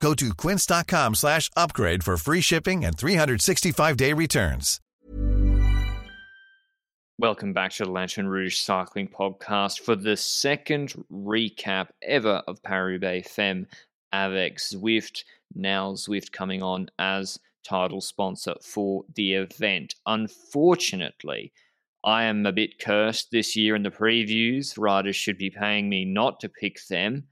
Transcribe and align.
Go 0.00 0.14
to 0.14 0.34
quince.com 0.34 1.14
slash 1.14 1.50
upgrade 1.56 2.04
for 2.04 2.16
free 2.16 2.40
shipping 2.40 2.84
and 2.84 2.96
365-day 2.96 4.12
returns. 4.12 4.80
Welcome 7.18 7.54
back 7.54 7.72
to 7.72 7.84
the 7.84 7.90
Lanterne 7.90 8.28
Rouge 8.28 8.58
Cycling 8.58 9.08
Podcast 9.08 9.80
for 9.80 9.96
the 9.96 10.18
second 10.18 10.92
recap 11.10 11.88
ever 12.02 12.42
of 12.46 12.62
Paris 12.62 13.26
Femme 13.26 13.66
avec 14.12 14.58
Zwift. 14.58 15.24
Now 15.54 15.92
Zwift 15.92 16.30
coming 16.30 16.62
on 16.62 16.90
as 16.98 17.38
title 17.64 18.02
sponsor 18.02 18.54
for 18.62 19.04
the 19.14 19.32
event. 19.32 19.94
Unfortunately, 20.04 21.52
I 22.04 22.24
am 22.24 22.44
a 22.44 22.52
bit 22.52 22.78
cursed 22.78 23.30
this 23.30 23.56
year 23.56 23.74
in 23.74 23.82
the 23.82 23.90
previews. 23.90 24.74
Riders 24.76 25.16
should 25.16 25.38
be 25.38 25.48
paying 25.48 25.88
me 25.88 26.04
not 26.04 26.38
to 26.40 26.50
pick 26.50 26.84
them. 26.90 27.24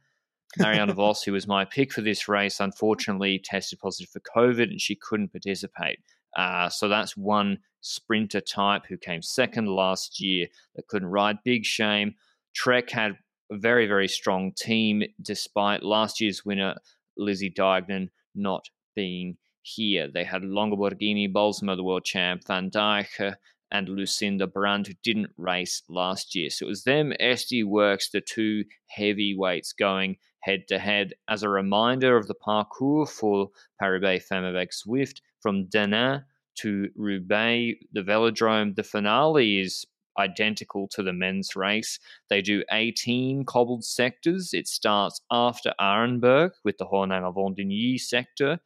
Marianne 0.59 0.93
Vos, 0.93 1.23
who 1.23 1.33
was 1.33 1.47
my 1.47 1.65
pick 1.65 1.93
for 1.93 2.01
this 2.01 2.29
race, 2.29 2.61
unfortunately 2.61 3.39
tested 3.39 3.79
positive 3.79 4.11
for 4.11 4.21
COVID 4.21 4.65
and 4.65 4.81
she 4.81 4.95
couldn't 4.95 5.33
participate. 5.33 5.99
Uh, 6.37 6.69
so 6.69 6.89
that's 6.89 7.17
one 7.17 7.59
sprinter 7.81 8.41
type 8.41 8.87
who 8.87 8.97
came 8.97 9.23
second 9.23 9.69
last 9.69 10.21
year 10.21 10.47
that 10.75 10.89
couldn't 10.89 11.09
ride. 11.09 11.39
Big 11.45 11.65
shame. 11.65 12.15
Trek 12.55 12.91
had 12.91 13.17
a 13.51 13.57
very, 13.57 13.87
very 13.87 14.09
strong 14.09 14.53
team 14.53 15.03
despite 15.21 15.83
last 15.83 16.21
year's 16.21 16.45
winner, 16.45 16.77
Lizzie 17.17 17.51
Deignan, 17.51 18.11
not 18.35 18.69
being 18.97 19.37
here. 19.63 20.09
They 20.13 20.25
had 20.25 20.45
Longo 20.45 20.77
Borghini, 20.77 21.33
the 21.33 21.83
world 21.83 22.05
champ, 22.05 22.47
Van 22.47 22.71
Dijk, 22.71 23.37
and 23.71 23.89
Lucinda 23.89 24.47
Brand, 24.47 24.87
who 24.87 24.95
didn't 25.03 25.31
race 25.37 25.83
last 25.89 26.35
year. 26.35 26.51
So 26.51 26.67
it 26.67 26.69
was 26.69 26.85
them, 26.85 27.13
SD 27.21 27.65
Worx, 27.65 28.11
the 28.11 28.21
two 28.21 28.65
heavyweights 28.87 29.73
going 29.73 30.17
head 30.45 30.69
to 30.69 30.79
head. 30.79 31.15
As 31.29 31.43
a 31.43 31.49
reminder 31.49 32.17
of 32.17 32.27
the 32.27 32.35
parcours 32.35 33.11
for 33.11 33.49
Paris 33.81 34.25
Femme 34.29 34.45
avec 34.45 34.71
Zwift, 34.73 35.21
from 35.41 35.67
Denain 35.67 36.25
to 36.57 36.89
Roubaix, 36.97 37.75
the 37.93 38.03
velodrome, 38.03 38.77
the 38.77 38.83
finale 38.83 39.61
is 39.61 39.87
identical 40.19 40.87
to 40.89 41.03
the 41.03 41.13
men's 41.13 41.57
race. 41.57 41.99
They 42.31 42.41
do 42.41 42.63
18 42.71 43.45
cobbled 43.45 43.85
sectors. 43.85 44.51
It 44.53 44.69
starts 44.69 45.21
after 45.31 45.75
Arenberg 45.81 46.53
with 46.65 46.79
the 46.79 46.87
Hornaing 46.87 47.23
à 47.23 47.35
Wandignies 47.35 48.03
sector, 48.03 48.61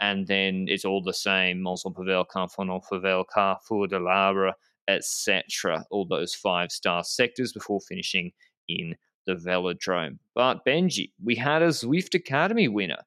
and 0.00 0.26
then 0.26 0.66
it's 0.68 0.84
all 0.84 1.02
the 1.02 1.14
same 1.14 1.60
Mons-en-Pévèle, 1.60 2.26
Camphin-en-Pévèle, 2.28 3.24
Carrefour 3.32 3.86
de 3.86 3.98
l'Arbre, 3.98 4.54
etc. 4.88 5.84
All 5.90 6.06
those 6.06 6.34
five 6.34 6.72
star 6.72 7.04
sectors 7.04 7.52
before 7.52 7.80
finishing 7.80 8.32
in 8.68 8.96
the 9.28 9.34
velodrome. 9.34 10.18
But 10.34 10.64
Benji, 10.64 11.12
we 11.22 11.36
had 11.36 11.62
a 11.62 11.68
Zwift 11.68 12.14
Academy 12.14 12.66
winner, 12.66 13.02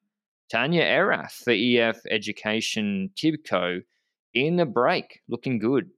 Tanja 0.54 0.82
Erath 0.82 1.42
for 1.44 1.52
EF 1.52 2.00
Education 2.10 3.10
Tibco 3.18 3.82
in 4.34 4.56
the 4.56 4.66
break, 4.66 5.22
looking 5.28 5.58
good. 5.58 5.90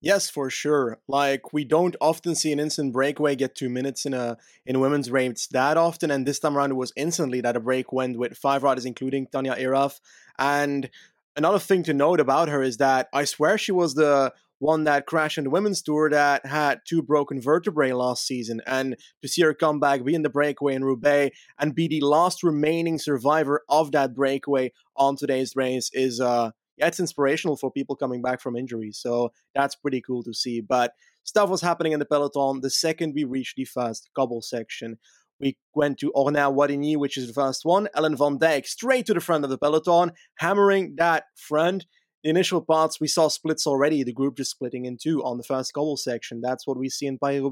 Yes, 0.00 0.28
for 0.28 0.50
sure. 0.50 0.98
Like 1.06 1.52
we 1.52 1.64
don't 1.64 1.94
often 2.00 2.34
see 2.34 2.50
an 2.50 2.58
instant 2.58 2.92
breakaway 2.92 3.36
get 3.36 3.54
two 3.54 3.68
minutes 3.68 4.04
in 4.04 4.14
a 4.14 4.36
in 4.66 4.80
women's 4.80 5.12
race 5.12 5.46
that 5.52 5.76
often, 5.76 6.10
and 6.10 6.26
this 6.26 6.40
time 6.40 6.58
around 6.58 6.72
it 6.72 6.74
was 6.74 6.92
instantly 6.96 7.40
that 7.42 7.56
a 7.56 7.60
break 7.60 7.92
went 7.92 8.18
with 8.18 8.36
five 8.36 8.64
riders, 8.64 8.84
including 8.84 9.28
Tanja 9.28 9.56
Erath. 9.56 10.00
And 10.40 10.90
another 11.36 11.60
thing 11.60 11.84
to 11.84 11.94
note 11.94 12.18
about 12.18 12.48
her 12.48 12.62
is 12.62 12.78
that 12.78 13.08
I 13.12 13.24
swear 13.24 13.56
she 13.56 13.70
was 13.70 13.94
the 13.94 14.32
one 14.62 14.84
that 14.84 15.06
crashed 15.06 15.38
in 15.38 15.44
the 15.44 15.50
women's 15.50 15.82
tour 15.82 16.08
that 16.08 16.46
had 16.46 16.80
two 16.86 17.02
broken 17.02 17.40
vertebrae 17.40 17.90
last 17.92 18.24
season. 18.24 18.62
And 18.64 18.96
to 19.20 19.26
see 19.26 19.42
her 19.42 19.54
come 19.54 19.80
back, 19.80 20.04
be 20.04 20.14
in 20.14 20.22
the 20.22 20.30
breakaway 20.30 20.74
in 20.74 20.84
Roubaix, 20.84 21.36
and 21.58 21.74
be 21.74 21.88
the 21.88 22.00
last 22.00 22.44
remaining 22.44 23.00
survivor 23.00 23.64
of 23.68 23.90
that 23.90 24.14
breakaway 24.14 24.72
on 24.94 25.16
today's 25.16 25.56
race 25.56 25.90
is 25.92 26.20
uh 26.20 26.52
yeah, 26.76 26.86
it's 26.86 27.00
inspirational 27.00 27.56
for 27.56 27.72
people 27.72 27.96
coming 27.96 28.22
back 28.22 28.40
from 28.40 28.56
injuries. 28.56 28.98
So 28.98 29.32
that's 29.52 29.74
pretty 29.74 30.00
cool 30.00 30.22
to 30.22 30.32
see. 30.32 30.60
But 30.60 30.94
stuff 31.24 31.50
was 31.50 31.60
happening 31.60 31.92
in 31.92 31.98
the 31.98 32.06
peloton. 32.06 32.60
The 32.60 32.70
second 32.70 33.14
we 33.14 33.24
reached 33.24 33.56
the 33.56 33.64
first 33.64 34.10
cobble 34.14 34.42
section, 34.42 34.96
we 35.40 35.58
went 35.74 35.98
to 35.98 36.12
Ornans 36.12 36.56
Wadigny, 36.56 36.96
which 36.96 37.16
is 37.16 37.26
the 37.26 37.32
first 37.32 37.64
one. 37.64 37.88
Ellen 37.96 38.16
van 38.16 38.38
Dijk 38.38 38.64
straight 38.64 39.06
to 39.06 39.14
the 39.14 39.20
front 39.20 39.42
of 39.42 39.50
the 39.50 39.58
peloton, 39.58 40.12
hammering 40.36 40.94
that 40.98 41.24
front 41.36 41.84
the 42.22 42.30
initial 42.30 42.60
parts 42.60 43.00
we 43.00 43.08
saw 43.08 43.28
splits 43.28 43.66
already, 43.66 44.02
the 44.02 44.12
group 44.12 44.36
just 44.36 44.50
splitting 44.50 44.84
in 44.84 44.96
two 45.00 45.22
on 45.24 45.38
the 45.38 45.44
first 45.44 45.72
cobble 45.72 45.96
section. 45.96 46.40
That's 46.40 46.66
what 46.66 46.78
we 46.78 46.88
see 46.88 47.06
in 47.06 47.18
Paris 47.18 47.42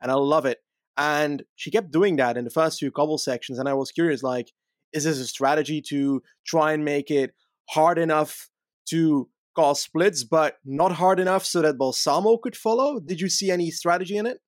and 0.00 0.10
I 0.10 0.14
love 0.14 0.46
it. 0.46 0.58
And 0.96 1.44
she 1.54 1.70
kept 1.70 1.92
doing 1.92 2.16
that 2.16 2.36
in 2.36 2.44
the 2.44 2.50
first 2.50 2.80
two 2.80 2.90
cobble 2.90 3.18
sections, 3.18 3.58
and 3.58 3.68
I 3.68 3.74
was 3.74 3.92
curious, 3.92 4.22
like, 4.22 4.50
is 4.92 5.04
this 5.04 5.18
a 5.18 5.26
strategy 5.26 5.80
to 5.90 6.22
try 6.46 6.72
and 6.72 6.84
make 6.84 7.10
it 7.10 7.34
hard 7.70 7.98
enough 7.98 8.48
to 8.90 9.28
cause 9.54 9.80
splits, 9.80 10.24
but 10.24 10.56
not 10.64 10.92
hard 10.92 11.20
enough 11.20 11.44
so 11.44 11.62
that 11.62 11.78
Balsamo 11.78 12.38
could 12.38 12.56
follow? 12.56 12.98
Did 12.98 13.20
you 13.20 13.28
see 13.28 13.50
any 13.50 13.70
strategy 13.70 14.16
in 14.16 14.26
it? 14.26 14.38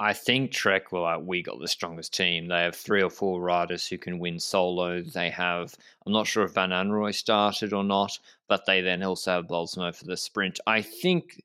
I 0.00 0.12
think 0.12 0.52
Trek 0.52 0.92
will 0.92 1.02
like 1.02 1.22
we 1.24 1.42
got 1.42 1.58
the 1.58 1.66
strongest 1.66 2.14
team. 2.14 2.46
They 2.46 2.62
have 2.62 2.76
three 2.76 3.02
or 3.02 3.10
four 3.10 3.40
riders 3.40 3.86
who 3.86 3.98
can 3.98 4.20
win 4.20 4.38
solo. 4.38 5.00
Mm. 5.00 5.12
They 5.12 5.30
have 5.30 5.74
I'm 6.06 6.12
not 6.12 6.26
sure 6.26 6.44
if 6.44 6.52
Van 6.52 6.70
Anrooij 6.70 7.14
started 7.14 7.72
or 7.72 7.82
not, 7.82 8.16
but 8.48 8.64
they 8.66 8.80
then 8.80 9.02
also 9.02 9.32
have 9.32 9.48
Balsamo 9.48 9.90
for 9.92 10.04
the 10.04 10.16
sprint. 10.16 10.60
I 10.66 10.82
think 10.82 11.42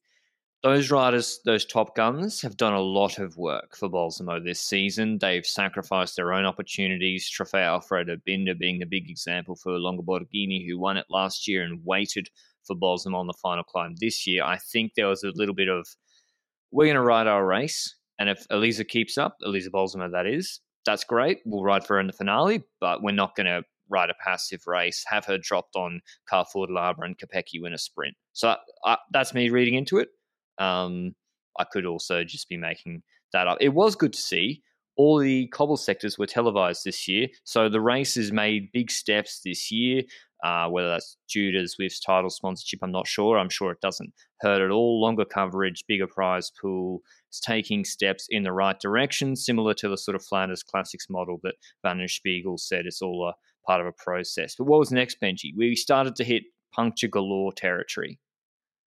those 0.61 0.91
riders, 0.91 1.39
those 1.45 1.65
top 1.65 1.95
guns, 1.95 2.41
have 2.41 2.55
done 2.55 2.73
a 2.73 2.79
lot 2.79 3.17
of 3.17 3.37
work 3.37 3.75
for 3.75 3.89
Balsamo 3.89 4.39
this 4.39 4.61
season. 4.61 5.17
They've 5.17 5.45
sacrificed 5.45 6.15
their 6.15 6.31
own 6.31 6.45
opportunities. 6.45 7.29
Trofeo 7.29 7.65
Alfredo 7.65 8.17
Binda 8.27 8.57
being 8.57 8.79
the 8.79 8.85
big 8.85 9.09
example 9.09 9.55
for 9.55 9.77
Longo 9.79 10.03
Borghini, 10.03 10.65
who 10.65 10.77
won 10.77 10.95
it 10.95 11.07
last 11.09 11.47
year 11.47 11.63
and 11.63 11.83
waited 11.83 12.29
for 12.63 12.75
Balsamo 12.75 13.17
on 13.17 13.27
the 13.27 13.33
final 13.33 13.63
climb 13.63 13.95
this 13.99 14.27
year. 14.27 14.43
I 14.43 14.57
think 14.57 14.93
there 14.93 15.07
was 15.07 15.23
a 15.23 15.31
little 15.31 15.55
bit 15.55 15.69
of 15.69 15.87
we're 16.71 16.85
going 16.85 16.95
to 16.95 17.01
ride 17.01 17.27
our 17.27 17.45
race 17.45 17.95
and 18.19 18.29
if 18.29 18.45
Elisa 18.49 18.83
keeps 18.83 19.17
up, 19.17 19.37
Elisa 19.43 19.69
Balsamo, 19.69 20.09
that 20.11 20.27
is, 20.27 20.59
that's 20.85 21.03
great. 21.03 21.39
We'll 21.45 21.63
ride 21.63 21.85
for 21.85 21.95
her 21.95 21.99
in 21.99 22.07
the 22.07 22.13
finale, 22.13 22.63
but 22.79 23.01
we're 23.01 23.11
not 23.11 23.35
going 23.35 23.47
to 23.47 23.63
ride 23.89 24.09
a 24.09 24.15
passive 24.23 24.61
race, 24.67 25.03
have 25.07 25.25
her 25.25 25.37
dropped 25.37 25.75
on 25.75 26.01
Carrefour 26.29 26.67
de 26.67 26.73
l'Arbre 26.73 27.05
and 27.05 27.17
Kopecky 27.17 27.61
win 27.61 27.73
a 27.73 27.77
sprint. 27.77 28.15
So 28.33 28.55
I, 28.85 28.97
that's 29.11 29.33
me 29.33 29.49
reading 29.49 29.75
into 29.75 29.97
it. 29.99 30.09
Um, 30.57 31.15
I 31.59 31.63
could 31.63 31.85
also 31.85 32.23
just 32.23 32.49
be 32.49 32.57
making 32.57 33.03
that 33.33 33.47
up. 33.47 33.57
It 33.61 33.69
was 33.69 33.95
good 33.95 34.13
to 34.13 34.21
see. 34.21 34.61
All 34.95 35.17
the 35.17 35.47
cobble 35.47 35.77
sectors 35.77 36.19
were 36.19 36.27
televised 36.27 36.83
this 36.85 37.07
year, 37.07 37.27
so 37.43 37.67
the 37.67 37.81
race 37.81 38.13
has 38.15 38.31
made 38.31 38.71
big 38.71 38.91
steps 38.91 39.41
this 39.43 39.71
year. 39.71 40.03
Uh, 40.43 40.67
whether 40.67 40.89
that's 40.89 41.15
due 41.31 41.51
to 41.53 41.59
Zwift's 41.59 42.01
title 42.01 42.29
sponsorship, 42.29 42.79
I'm 42.83 42.91
not 42.91 43.07
sure. 43.07 43.37
I'm 43.37 43.49
sure 43.49 43.71
it 43.71 43.79
doesn't 43.81 44.11
hurt 44.41 44.61
at 44.61 44.71
all. 44.71 45.01
Longer 45.01 45.23
coverage, 45.23 45.85
bigger 45.87 46.07
prize 46.07 46.51
pool, 46.61 47.01
It's 47.29 47.39
taking 47.39 47.85
steps 47.85 48.27
in 48.29 48.43
the 48.43 48.51
right 48.51 48.77
direction, 48.77 49.37
similar 49.37 49.73
to 49.75 49.87
the 49.87 49.97
sort 49.97 50.15
of 50.15 50.25
Flanders 50.25 50.61
Classics 50.61 51.07
model 51.09 51.39
that 51.43 51.55
Van 51.81 52.05
Spiegel 52.09 52.57
said 52.57 52.85
it's 52.85 53.01
all 53.01 53.29
a 53.29 53.33
part 53.65 53.79
of 53.79 53.87
a 53.87 53.93
process. 53.93 54.55
But 54.57 54.65
what 54.65 54.79
was 54.79 54.91
next, 54.91 55.21
Benji? 55.21 55.53
We 55.57 55.77
started 55.77 56.15
to 56.17 56.25
hit 56.25 56.43
puncture 56.73 57.07
galore 57.07 57.53
territory. 57.53 58.19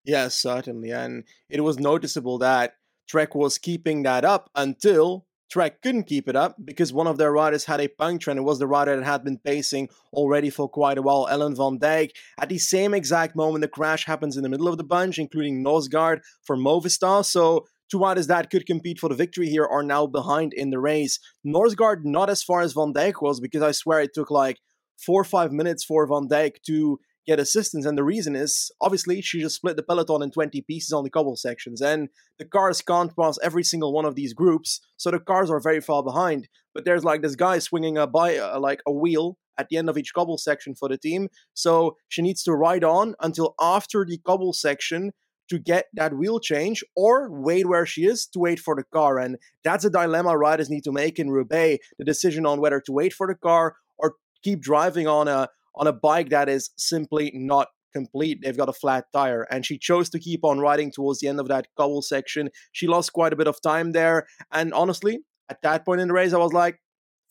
Yes, 0.05 0.35
certainly. 0.35 0.91
And 0.91 1.25
it 1.49 1.63
was 1.63 1.79
noticeable 1.79 2.39
that 2.39 2.75
Trek 3.09 3.35
was 3.35 3.59
keeping 3.59 4.03
that 4.03 4.25
up 4.25 4.51
until 4.55 5.26
Trek 5.51 5.81
couldn't 5.81 6.05
keep 6.05 6.29
it 6.29 6.37
up 6.37 6.57
because 6.65 6.93
one 6.93 7.07
of 7.07 7.19
their 7.19 7.33
riders 7.33 7.65
had 7.65 7.81
a 7.81 7.89
puncture 7.89 8.31
and 8.31 8.39
it 8.39 8.43
was 8.43 8.59
the 8.59 8.67
rider 8.67 8.97
that 8.97 9.05
had 9.05 9.25
been 9.25 9.39
pacing 9.39 9.89
already 10.13 10.51
for 10.51 10.69
quite 10.69 10.99
a 10.99 11.03
while, 11.03 11.29
Ellen 11.31 11.55
van 11.55 11.79
Dijk. 11.79 12.11
At 12.39 12.49
the 12.49 12.59
same 12.59 12.95
exact 12.95 13.37
moment, 13.37 13.63
the 13.63 13.69
crash 13.69 14.07
happens 14.07 14.37
in 14.37 14.43
the 14.43 14.49
middle 14.49 14.69
of 14.69 14.77
the 14.77 14.85
bunch, 14.85 15.19
including 15.19 15.65
Norsgaard 15.65 16.21
for 16.43 16.57
Movistar. 16.57 17.25
So 17.25 17.67
two 17.91 17.99
riders 17.99 18.27
that 18.27 18.51
could 18.51 18.67
compete 18.67 18.99
for 18.99 19.09
the 19.09 19.15
victory 19.15 19.49
here 19.49 19.65
are 19.65 19.83
now 19.83 20.07
behind 20.07 20.53
in 20.53 20.71
the 20.71 20.81
race. 20.81 21.21
Norsgaard 21.47 22.05
not 22.05 22.29
as 22.29 22.43
far 22.43 22.61
as 22.61 22.73
Van 22.73 22.93
Dijk 22.93 23.23
was 23.23 23.41
because 23.41 23.63
I 23.63 23.73
swear 23.73 24.01
it 24.01 24.15
took 24.15 24.31
like 24.31 24.59
four 24.99 25.21
or 25.21 25.25
five 25.25 25.53
minutes 25.53 25.85
for 25.85 26.07
Van 26.07 26.29
Dijk 26.29 26.63
to 26.67 26.99
get 27.27 27.41
assistance. 27.41 27.85
And 27.85 27.99
the 27.99 28.05
reason 28.05 28.37
is 28.37 28.71
obviously 28.81 29.21
she 29.21 29.41
just 29.41 29.57
split 29.57 29.77
the 29.77 29.83
peloton 29.83 30.23
in 30.23 30.31
20 30.31 30.61
pieces 30.63 30.93
on 30.93 31.05
the 31.05 31.11
cobble 31.11 31.37
sections. 31.37 31.81
And 31.81 32.09
the 32.39 32.45
cars 32.45 32.83
can't 32.83 33.15
pass 33.17 33.39
every 33.43 33.65
single 33.65 33.93
one 33.93 34.05
of 34.05 34.15
these 34.15 34.33
groups. 34.33 34.81
So 34.97 35.11
the 35.11 35.19
cars 35.19 35.51
are 35.51 35.61
very 35.61 35.81
far 35.81 36.03
behind. 36.03 36.49
But 36.75 36.85
there's 36.85 37.05
like 37.05 37.23
this 37.23 37.37
guy 37.37 37.59
swinging 37.59 37.99
a 37.99 38.07
by 38.07 38.37
uh, 38.37 38.61
like 38.61 38.81
a 38.87 38.93
wheel 38.93 39.39
at 39.59 39.69
the 39.69 39.77
end 39.77 39.89
of 39.89 39.97
each 39.97 40.13
cobble 40.15 40.39
section 40.39 40.75
for 40.75 40.89
the 40.89 40.99
team. 40.99 41.29
So 41.55 41.97
she 42.09 42.23
needs 42.23 42.43
to 42.45 42.53
ride 42.53 42.85
on 42.85 43.15
until 43.21 43.55
after 43.61 44.05
the 44.05 44.19
cobble 44.19 44.53
section 44.53 45.13
to 45.49 45.59
get 45.59 45.87
that 45.95 46.17
wheel 46.17 46.41
change 46.41 46.83
or 46.97 47.31
wait 47.31 47.67
where 47.67 47.87
she 47.87 48.05
is 48.05 48.27
to 48.27 48.39
wait 48.39 48.59
for 48.59 48.75
the 48.75 48.85
car. 48.93 49.19
And 49.19 49.37
that's 49.65 49.85
a 49.85 49.91
dilemma 49.91 50.37
riders 50.37 50.69
need 50.69 50.85
to 50.85 50.93
make 50.93 51.19
in 51.19 51.31
Roubaix 51.31 51.85
the 51.99 52.05
decision 52.05 52.47
on 52.47 52.61
whether 52.61 52.81
to 52.81 52.93
wait 52.93 53.13
for 53.13 53.27
the 53.27 53.35
car 53.35 53.77
or 53.97 54.17
keep 54.43 54.61
driving 54.61 55.07
on 55.07 55.29
a 55.29 55.49
on 55.77 55.87
a 55.87 55.93
bike 55.93 56.31
that 56.31 56.49
is 56.49 56.71
simply 56.77 57.31
not 57.35 57.69
complete. 57.93 58.41
They've 58.43 58.57
got 58.57 58.69
a 58.69 58.75
flat 58.75 59.07
tire. 59.13 59.43
And 59.51 59.65
she 59.65 59.79
chose 59.79 60.09
to 60.11 60.19
keep 60.19 60.45
on 60.45 60.59
riding 60.59 60.91
towards 60.91 61.21
the 61.21 61.29
end 61.29 61.41
of 61.41 61.49
that 61.49 61.69
cobble 61.77 62.03
section. 62.03 62.51
She 62.73 62.87
lost 62.87 63.13
quite 63.13 63.33
a 63.33 63.37
bit 63.37 63.49
of 63.49 63.61
time 63.63 63.93
there. 63.93 64.27
And 64.53 64.75
honestly, 64.75 65.21
at 65.49 65.63
that 65.63 65.85
point 65.85 66.01
in 66.01 66.09
the 66.09 66.15
race, 66.15 66.33
I 66.33 66.39
was 66.39 66.53
like, 66.53 66.81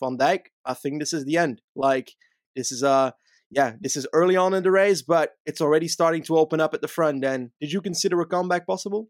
Van 0.02 0.18
Dijk, 0.18 0.48
I 0.66 0.74
think 0.74 1.00
this 1.00 1.14
is 1.14 1.26
the 1.26 1.38
end. 1.38 1.62
Like, 1.76 2.12
this 2.56 2.72
is 2.72 2.84
a. 2.84 2.90
Uh, 2.90 3.12
yeah, 3.52 3.74
this 3.80 3.96
is 3.96 4.08
early 4.12 4.36
on 4.36 4.54
in 4.54 4.64
the 4.64 4.72
race, 4.72 5.04
but 5.04 5.34
it's 5.46 5.62
already 5.62 5.88
starting 5.88 6.24
to 6.24 6.38
open 6.38 6.60
up 6.60 6.74
at 6.74 6.82
the 6.82 6.88
front 6.88 7.24
end. 7.24 7.52
Did 7.62 7.72
you 7.72 7.80
consider 7.80 8.20
a 8.20 8.26
comeback 8.26 8.66
possible? 8.66 9.08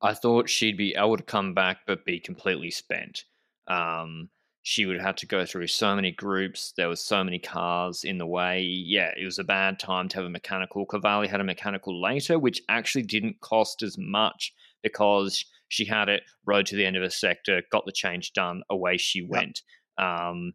I 0.00 0.14
thought 0.14 0.48
she'd 0.48 0.76
be 0.76 0.94
able 0.96 1.16
to 1.16 1.22
come 1.22 1.52
back, 1.52 1.80
but 1.86 2.04
be 2.04 2.20
completely 2.20 2.70
spent. 2.70 3.24
Um, 3.66 4.30
she 4.62 4.86
would 4.86 5.00
have 5.00 5.16
to 5.16 5.26
go 5.26 5.44
through 5.44 5.66
so 5.66 5.94
many 5.96 6.12
groups. 6.12 6.72
There 6.76 6.88
was 6.88 7.04
so 7.04 7.24
many 7.24 7.38
cars 7.38 8.04
in 8.04 8.18
the 8.18 8.26
way. 8.26 8.62
Yeah, 8.62 9.10
it 9.20 9.24
was 9.24 9.38
a 9.38 9.44
bad 9.44 9.80
time 9.80 10.08
to 10.10 10.18
have 10.18 10.26
a 10.26 10.30
mechanical. 10.30 10.86
Cavalli 10.86 11.26
had 11.26 11.40
a 11.40 11.44
mechanical 11.44 12.00
later, 12.00 12.38
which 12.38 12.62
actually 12.68 13.02
didn't 13.02 13.40
cost 13.40 13.82
as 13.82 13.96
much 13.98 14.52
because 14.82 15.44
she 15.68 15.84
had 15.84 16.08
it, 16.08 16.22
rode 16.46 16.66
to 16.66 16.76
the 16.76 16.86
end 16.86 16.96
of 16.96 17.02
a 17.02 17.10
sector, 17.10 17.62
got 17.72 17.86
the 17.86 17.92
change 17.92 18.32
done, 18.34 18.62
away 18.70 18.98
she 18.98 19.26
went. 19.26 19.62
Yep. 19.98 20.06
Um, 20.06 20.52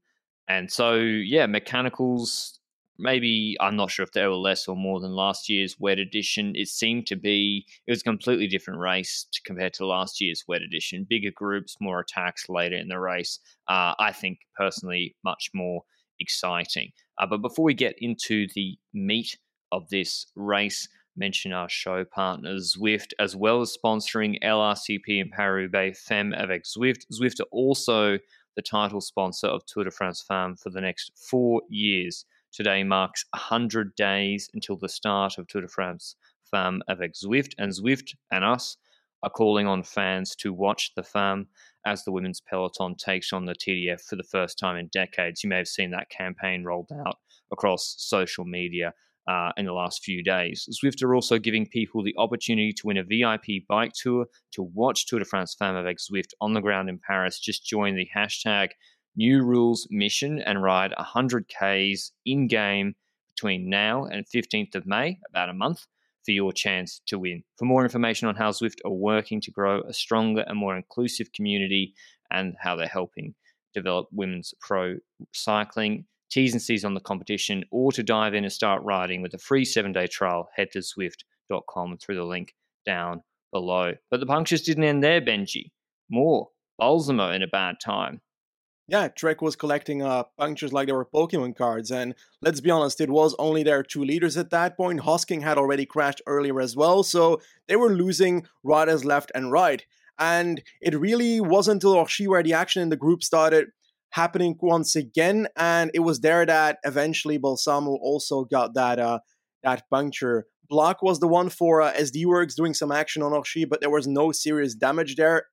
and 0.48 0.72
so, 0.72 0.96
yeah, 0.96 1.46
mechanicals 1.46 2.60
maybe 3.00 3.56
I'm 3.60 3.76
not 3.76 3.92
sure 3.92 4.04
if 4.04 4.12
they 4.12 4.26
were 4.26 4.36
less 4.36 4.68
or 4.68 4.76
more 4.76 5.00
than 5.00 5.12
last 5.12 5.50
year's 5.50 5.78
wet 5.80 6.00
edition. 6.00 6.54
It 6.56 6.68
seemed 6.68 7.08
to 7.08 7.16
be 7.16 7.66
it 7.86 7.92
was 7.92 8.02
a 8.02 8.04
completely 8.04 8.48
different 8.48 8.80
race 8.80 9.28
to, 9.32 9.42
compared 9.44 9.74
to 9.76 9.86
last 9.86 10.22
year's 10.22 10.44
wet 10.48 10.62
edition. 10.62 11.06
Bigger 11.10 11.32
groups, 11.32 11.78
more 11.80 12.00
attacks 12.00 12.50
later 12.50 12.76
in 12.76 12.88
the 12.88 13.00
race. 13.00 13.40
Uh, 13.68 13.94
I 14.00 14.12
think 14.12 14.40
personally 14.58 15.16
much 15.24 15.50
more 15.54 15.84
exciting. 16.20 16.92
Uh, 17.20 17.26
but 17.26 17.42
before 17.42 17.66
we 17.66 17.74
get 17.74 17.96
into 18.00 18.48
the 18.56 18.78
meat 18.94 19.38
of 19.72 19.90
this 19.90 20.28
race, 20.36 20.88
mention 21.16 21.52
our 21.52 21.70
show 21.70 22.06
partners 22.06 22.76
Zwift, 22.78 23.14
as 23.20 23.36
well 23.36 23.62
as 23.62 23.76
sponsoring 23.76 24.42
LRCP 24.44 25.20
and 25.20 25.32
Paris-Roubaix 25.32 26.00
Femme 26.00 26.34
avec 26.34 26.64
Zwift. 26.64 27.06
Zwift 27.12 27.40
are 27.40 27.50
also 27.52 28.20
the 28.56 28.62
title 28.62 29.02
sponsor 29.02 29.48
of 29.48 29.66
Tour 29.66 29.84
de 29.84 29.92
France 29.92 30.24
Femme 30.28 30.56
for 30.56 30.70
the 30.70 30.82
next 30.82 31.12
four 31.30 31.62
years. 31.70 32.26
Today 32.58 32.84
marks 32.84 33.24
100 33.36 33.96
days 33.96 34.50
until 34.56 34.78
the 34.78 34.90
start 34.90 35.38
of 35.38 35.46
Tour 35.46 35.62
de 35.62 35.68
France 35.68 36.16
Femme 36.50 36.82
avec 36.90 37.14
Zwift, 37.14 37.54
and 37.60 37.72
Zwift 37.72 38.16
and 38.32 38.44
us 38.44 38.78
are 39.22 39.30
calling 39.30 39.68
on 39.68 39.84
fans 39.84 40.36
to 40.38 40.52
watch 40.52 40.92
the 40.96 41.04
Femme 41.04 41.46
as 41.86 42.04
the 42.04 42.12
women's 42.12 42.42
peloton 42.42 42.96
takes 42.96 43.32
on 43.32 43.46
the 43.46 43.54
TDF 43.54 44.02
for 44.02 44.16
the 44.16 44.24
first 44.24 44.58
time 44.58 44.76
in 44.76 44.88
decades. 44.88 45.44
You 45.44 45.52
may 45.52 45.58
have 45.58 45.68
seen 45.68 45.92
that 45.92 46.10
campaign 46.10 46.64
rolled 46.64 46.90
out 46.92 47.18
across 47.52 47.94
social 48.00 48.44
media 48.44 48.92
uh, 49.28 49.52
in 49.56 49.68
the 49.68 49.74
last 49.74 50.04
few 50.04 50.24
days. 50.24 50.68
Zwift 50.84 51.04
are 51.04 51.14
also 51.14 51.38
giving 51.38 51.68
people 51.68 52.02
the 52.02 52.16
opportunity 52.18 52.74
to 52.74 52.88
win 52.88 52.98
a 52.98 53.04
VIP 53.04 53.68
bike 53.70 53.94
tour 53.94 54.26
to 54.54 54.64
watch 54.64 55.06
Tour 55.06 55.20
de 55.20 55.26
France 55.26 55.56
Femme 55.60 55.76
avec 55.76 55.98
Zwift 56.00 56.34
on 56.42 56.56
the 56.56 56.62
ground 56.62 56.90
in 56.90 56.98
Paris. 56.98 57.40
Just 57.40 57.68
join 57.68 57.96
the 57.96 58.10
hashtag 58.16 58.70
New 59.18 59.44
Rules 59.44 59.88
mission 59.90 60.40
and 60.40 60.62
ride 60.62 60.94
100 60.96 61.48
Ks 61.48 62.12
in 62.24 62.48
game 62.48 62.96
between 63.36 63.68
now 63.68 64.06
and 64.06 64.28
15th 64.28 64.76
of 64.76 64.86
May, 64.86 65.20
about 65.28 65.50
a 65.50 65.54
month, 65.54 65.88
for 66.24 66.32
your 66.32 66.54
chance 66.54 67.02
to 67.08 67.18
win. 67.18 67.44
For 67.58 67.66
more 67.66 67.84
information 67.84 68.28
on 68.28 68.36
how 68.36 68.52
Zwift 68.52 68.78
are 68.86 68.92
working 68.92 69.42
to 69.42 69.52
grow 69.52 69.82
a 69.82 69.94
stronger 69.94 70.44
and 70.48 70.58
more 70.58 70.78
inclusive 70.78 71.34
community 71.34 71.96
and 72.32 72.56
how 72.60 72.76
they're 72.76 72.88
helping 72.88 73.34
develop 73.74 74.08
women's 74.12 74.54
pro 74.62 74.98
cycling, 75.34 76.06
T's 76.30 76.54
and 76.54 76.62
C's 76.62 76.86
on 76.86 76.94
the 76.94 77.00
competition, 77.00 77.64
or 77.72 77.92
to 77.94 78.04
dive 78.04 78.36
in 78.36 78.44
and 78.44 78.54
start 78.54 78.84
riding 78.84 79.24
with 79.24 79.34
a 79.34 79.40
free 79.40 79.66
seven 79.66 79.94
day 79.94 80.06
trial, 80.06 80.50
head 80.56 80.70
to 80.74 80.80
Zwift.com 80.80 81.98
through 81.98 82.18
the 82.18 82.24
link 82.24 82.54
down 82.86 83.24
below. 83.52 83.94
But 84.12 84.20
the 84.20 84.26
punctures 84.28 84.62
didn't 84.62 84.84
end 84.84 85.04
there, 85.04 85.22
Benji. 85.22 85.72
More. 86.10 86.50
Balsamo 86.78 87.32
in 87.32 87.42
a 87.42 87.48
bad 87.48 87.78
time 87.84 88.22
yeah, 88.88 89.10
Trek 89.10 89.42
was 89.42 89.58
collecting 89.58 90.02
uh, 90.02 90.24
punctures 90.38 90.72
like 90.72 90.88
they 90.88 90.94
were 90.94 91.06
Pokemon 91.06 91.58
cards, 91.58 91.92
and 91.92 92.16
let's 92.42 92.62
be 92.62 92.72
honest, 92.72 93.02
it 93.02 93.10
was 93.10 93.36
only 93.38 93.62
their 93.62 93.84
two 93.84 94.04
leaders 94.04 94.38
at 94.38 94.50
that 94.52 94.78
point. 94.78 95.02
Hosking 95.02 95.42
had 95.42 95.58
already 95.58 95.86
crashed 95.86 96.22
earlier 96.26 96.62
as 96.62 96.76
well, 96.76 97.04
so 97.04 97.42
they 97.68 97.76
were 97.76 97.90
losing 97.90 98.48
riders 98.64 99.04
left 99.04 99.30
and 99.36 99.52
right. 99.52 99.86
And 100.18 100.62
it 100.82 100.98
really 100.98 101.42
wasn't 101.42 101.84
until 101.84 101.96
Orchies 101.96 102.30
where 102.30 102.42
the 102.42 102.54
action 102.54 102.82
in 102.82 102.90
the 102.90 102.96
group 102.96 103.24
started 103.24 103.68
happening 104.12 104.58
once 104.62 104.96
again, 104.96 105.48
and 105.58 105.92
it 105.94 106.00
was 106.00 106.22
there 106.22 106.46
that 106.46 106.78
eventually 106.86 107.38
Balsamo 107.38 107.92
also 107.96 108.46
got 108.46 108.74
that 108.76 109.00
uh, 109.00 109.20
that 109.64 109.84
puncture. 109.90 110.46
Blaak 110.72 110.96
was 111.02 111.20
the 111.20 111.28
one 111.28 111.50
for 111.50 111.82
uh, 111.82 111.94
SD 111.94 112.26
Worx 112.26 112.56
doing 112.56 112.74
some 112.74 112.94
action 112.94 113.22
on 113.22 113.34
Orchies, 113.34 113.68
but 113.70 113.82
there 113.82 113.90
was 113.90 114.08
no 114.08 114.32
serious 114.32 114.76
damage 114.76 115.18
there 115.18 115.44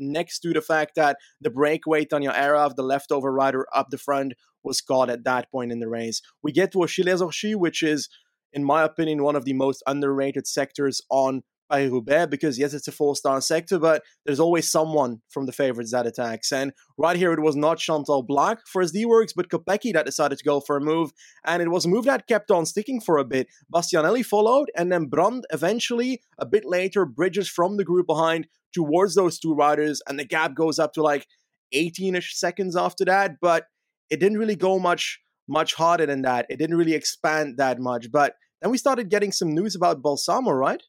next 0.00 0.40
to 0.40 0.52
the 0.52 0.60
fact 0.60 0.94
that 0.96 1.16
the 1.40 1.50
breakaway 1.50 2.04
Tanja 2.04 2.36
Erath, 2.36 2.76
the 2.76 2.82
leftover 2.82 3.32
rider 3.32 3.66
up 3.74 3.88
the 3.90 3.98
front, 3.98 4.34
was 4.62 4.80
caught 4.80 5.10
at 5.10 5.24
that 5.24 5.50
point 5.50 5.72
in 5.72 5.80
the 5.80 5.88
race. 5.88 6.20
We 6.42 6.52
get 6.52 6.72
to 6.72 6.82
Achilles 6.82 7.22
which 7.54 7.82
is, 7.82 8.08
in 8.52 8.64
my 8.64 8.82
opinion, 8.82 9.22
one 9.22 9.36
of 9.36 9.44
the 9.44 9.52
most 9.52 9.82
underrated 9.86 10.46
sectors 10.46 11.00
on 11.10 11.42
Paris 11.70 11.90
Roubaix 11.90 12.28
because 12.28 12.58
yes, 12.58 12.74
it's 12.74 12.88
a 12.88 12.92
four 12.92 13.16
star 13.16 13.40
sector, 13.40 13.78
but 13.78 14.02
there's 14.26 14.40
always 14.40 14.70
someone 14.70 15.20
from 15.28 15.46
the 15.46 15.52
favorites 15.52 15.92
that 15.92 16.06
attacks. 16.06 16.52
And 16.52 16.72
right 16.98 17.16
here, 17.16 17.32
it 17.32 17.40
was 17.40 17.56
not 17.56 17.78
Chantal 17.78 18.26
Blaak 18.26 18.58
for 18.66 18.82
SD 18.82 19.04
Worx, 19.04 19.32
but 19.34 19.48
Kopecky 19.48 19.92
that 19.92 20.06
decided 20.06 20.38
to 20.38 20.44
go 20.44 20.60
for 20.60 20.76
a 20.76 20.80
move, 20.80 21.12
and 21.44 21.62
it 21.62 21.70
was 21.70 21.84
a 21.84 21.88
move 21.88 22.04
that 22.04 22.26
kept 22.26 22.50
on 22.50 22.66
sticking 22.66 23.00
for 23.00 23.18
a 23.18 23.24
bit. 23.24 23.48
Bastianelli 23.72 24.24
followed, 24.24 24.70
and 24.76 24.90
then 24.90 25.06
Brand 25.06 25.44
eventually, 25.50 26.20
a 26.38 26.46
bit 26.46 26.64
later, 26.64 27.04
bridges 27.04 27.48
from 27.48 27.76
the 27.76 27.84
group 27.84 28.06
behind 28.06 28.48
towards 28.72 29.14
those 29.14 29.38
two 29.38 29.54
riders, 29.54 30.02
and 30.08 30.18
the 30.18 30.24
gap 30.24 30.54
goes 30.54 30.78
up 30.78 30.92
to 30.94 31.02
like 31.02 31.26
18ish 31.74 32.32
seconds 32.32 32.76
after 32.76 33.04
that. 33.04 33.36
But 33.40 33.66
it 34.10 34.20
didn't 34.20 34.38
really 34.38 34.56
go 34.56 34.78
much 34.78 35.20
much 35.48 35.74
harder 35.74 36.06
than 36.06 36.22
that. 36.22 36.46
It 36.48 36.58
didn't 36.58 36.76
really 36.76 36.94
expand 36.94 37.56
that 37.58 37.80
much. 37.80 38.10
But 38.10 38.34
then 38.62 38.70
we 38.70 38.78
started 38.78 39.10
getting 39.10 39.32
some 39.32 39.54
news 39.54 39.74
about 39.74 40.00
Balsamo, 40.02 40.52
right? 40.52 40.82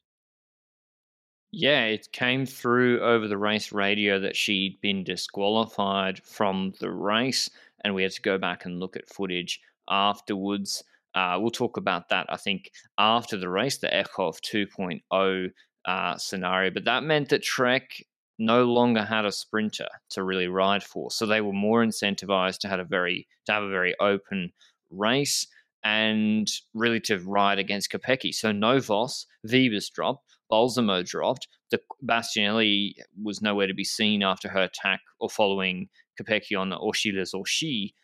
Yeah, 1.50 1.84
it 1.84 2.12
came 2.12 2.46
through 2.46 3.00
over 3.02 3.28
the 3.28 3.36
race 3.36 3.72
radio 3.72 4.18
that 4.20 4.36
she'd 4.36 4.80
been 4.80 5.04
disqualified 5.04 6.22
from 6.24 6.72
the 6.80 6.90
race, 6.90 7.50
and 7.84 7.94
we 7.94 8.02
had 8.02 8.12
to 8.12 8.22
go 8.22 8.38
back 8.38 8.64
and 8.64 8.80
look 8.80 8.96
at 8.96 9.08
footage 9.08 9.60
afterwards. 9.90 10.82
Uh, 11.14 11.36
we'll 11.38 11.50
talk 11.50 11.76
about 11.76 12.08
that, 12.08 12.26
I 12.30 12.38
think, 12.38 12.70
after 12.96 13.36
the 13.36 13.50
race, 13.50 13.76
the 13.76 13.88
Eekhoff 13.88 14.40
2.0 14.40 15.50
uh, 15.84 16.16
scenario. 16.16 16.70
But 16.70 16.84
that 16.84 17.02
meant 17.02 17.28
that 17.30 17.42
Trek 17.42 18.04
no 18.38 18.64
longer 18.64 19.04
had 19.04 19.24
a 19.24 19.32
sprinter 19.32 19.88
to 20.10 20.24
really 20.24 20.48
ride 20.48 20.82
for, 20.82 21.10
so 21.10 21.26
they 21.26 21.40
were 21.40 21.52
more 21.52 21.84
incentivized 21.84 22.58
to 22.58 22.68
have 22.68 22.80
a 22.80 22.84
very 22.84 23.26
to 23.46 23.52
have 23.52 23.62
a 23.62 23.70
very 23.70 23.94
open 24.00 24.52
race 24.90 25.46
and 25.84 26.48
really 26.74 27.00
to 27.00 27.18
ride 27.18 27.58
against 27.58 27.90
Kopecky. 27.90 28.32
So 28.32 28.52
no 28.52 28.78
Vos, 28.78 29.26
Wiebes 29.46 29.90
dropped, 29.90 30.36
Balsamo 30.48 31.02
dropped. 31.02 31.48
The 31.70 31.80
Bastianelli 32.06 32.94
was 33.20 33.42
nowhere 33.42 33.66
to 33.66 33.74
be 33.74 33.84
seen 33.84 34.22
after 34.22 34.48
her 34.48 34.62
attack 34.62 35.00
or 35.18 35.30
following 35.30 35.88
Kopecky 36.20 36.58
on 36.58 36.72
Orchiles 36.72 37.34
or 37.34 37.46
she. 37.46 37.94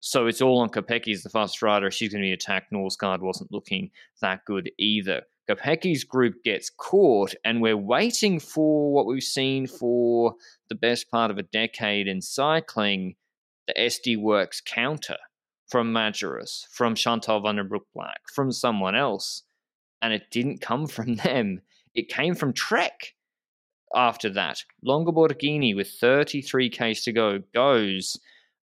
So 0.00 0.26
it's 0.26 0.42
all 0.42 0.58
on 0.58 0.68
Kopecky 0.68 1.14
as 1.14 1.22
the 1.22 1.30
fast 1.30 1.62
rider. 1.62 1.90
She's 1.90 2.12
going 2.12 2.22
to 2.22 2.28
be 2.28 2.32
attacked. 2.32 2.72
Norsgaard 2.72 3.20
wasn't 3.20 3.50
looking 3.50 3.90
that 4.20 4.44
good 4.44 4.70
either. 4.78 5.22
Kopecky's 5.48 6.04
group 6.04 6.42
gets 6.42 6.70
caught, 6.70 7.34
and 7.44 7.60
we're 7.60 7.76
waiting 7.76 8.40
for 8.40 8.92
what 8.92 9.06
we've 9.06 9.22
seen 9.22 9.66
for 9.66 10.34
the 10.68 10.74
best 10.74 11.10
part 11.10 11.30
of 11.30 11.38
a 11.38 11.42
decade 11.42 12.08
in 12.08 12.22
cycling 12.22 13.16
the 13.66 13.74
SD 13.78 14.16
Worx 14.16 14.64
counter 14.64 15.16
from 15.68 15.92
Majerus, 15.92 16.66
from 16.70 16.94
Chantal 16.94 17.40
van 17.40 17.56
der 17.56 17.64
Broek 17.64 17.86
Blaak, 17.96 18.28
from 18.34 18.52
someone 18.52 18.94
else. 18.94 19.42
And 20.00 20.12
it 20.12 20.30
didn't 20.30 20.60
come 20.60 20.86
from 20.86 21.14
them. 21.24 21.62
It 21.94 22.08
came 22.08 22.34
from 22.34 22.52
Trek 22.52 23.14
after 23.94 24.30
that. 24.30 24.62
Longo 24.82 25.12
Borghini 25.12 25.74
with 25.74 25.90
33 26.00 26.70
Ks 26.70 27.04
to 27.04 27.12
go 27.12 27.40
goes. 27.54 28.18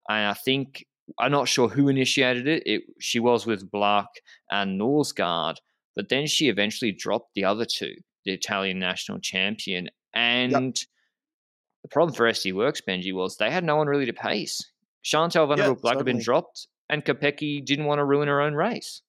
And 0.10 0.28
I 0.28 0.34
think, 0.34 0.86
I'm 1.20 1.32
not 1.32 1.48
sure 1.48 1.70
who 1.70 1.90
initiated 1.90 2.48
it. 2.48 2.64
it 2.66 2.84
she 3.00 3.20
was 3.20 3.46
with 3.46 3.72
Blaak 3.72 4.08
and 4.50 4.80
Norsgaard. 4.80 5.58
But 5.96 6.10
then 6.10 6.28
she 6.28 6.50
eventually 6.50 6.92
dropped 6.92 7.34
the 7.36 7.46
other 7.46 7.66
two, 7.66 7.94
the 8.26 8.34
Italian 8.34 8.80
national 8.80 9.20
champion. 9.20 9.90
And 10.14 10.52
yep. 10.52 10.74
the 11.84 11.90
problem 11.90 12.16
for 12.16 12.30
SD 12.30 12.54
Worx, 12.54 12.82
Benji, 12.88 13.14
was 13.14 13.38
they 13.38 13.52
had 13.52 13.64
no 13.64 13.76
one 13.76 13.88
really 13.88 14.06
to 14.06 14.14
pace. 14.14 14.62
Chantal 15.04 15.48
van 15.48 15.58
der 15.58 15.66
Broek 15.66 15.82
Blaak 15.82 15.98
had 15.98 16.06
been 16.06 16.22
dropped 16.22 16.68
and 16.90 17.04
Kopecky 17.04 17.66
didn't 17.66 17.86
want 17.86 18.00
to 18.00 18.06
ruin 18.06 18.28
her 18.28 18.42
own 18.42 18.54
race. 18.54 19.02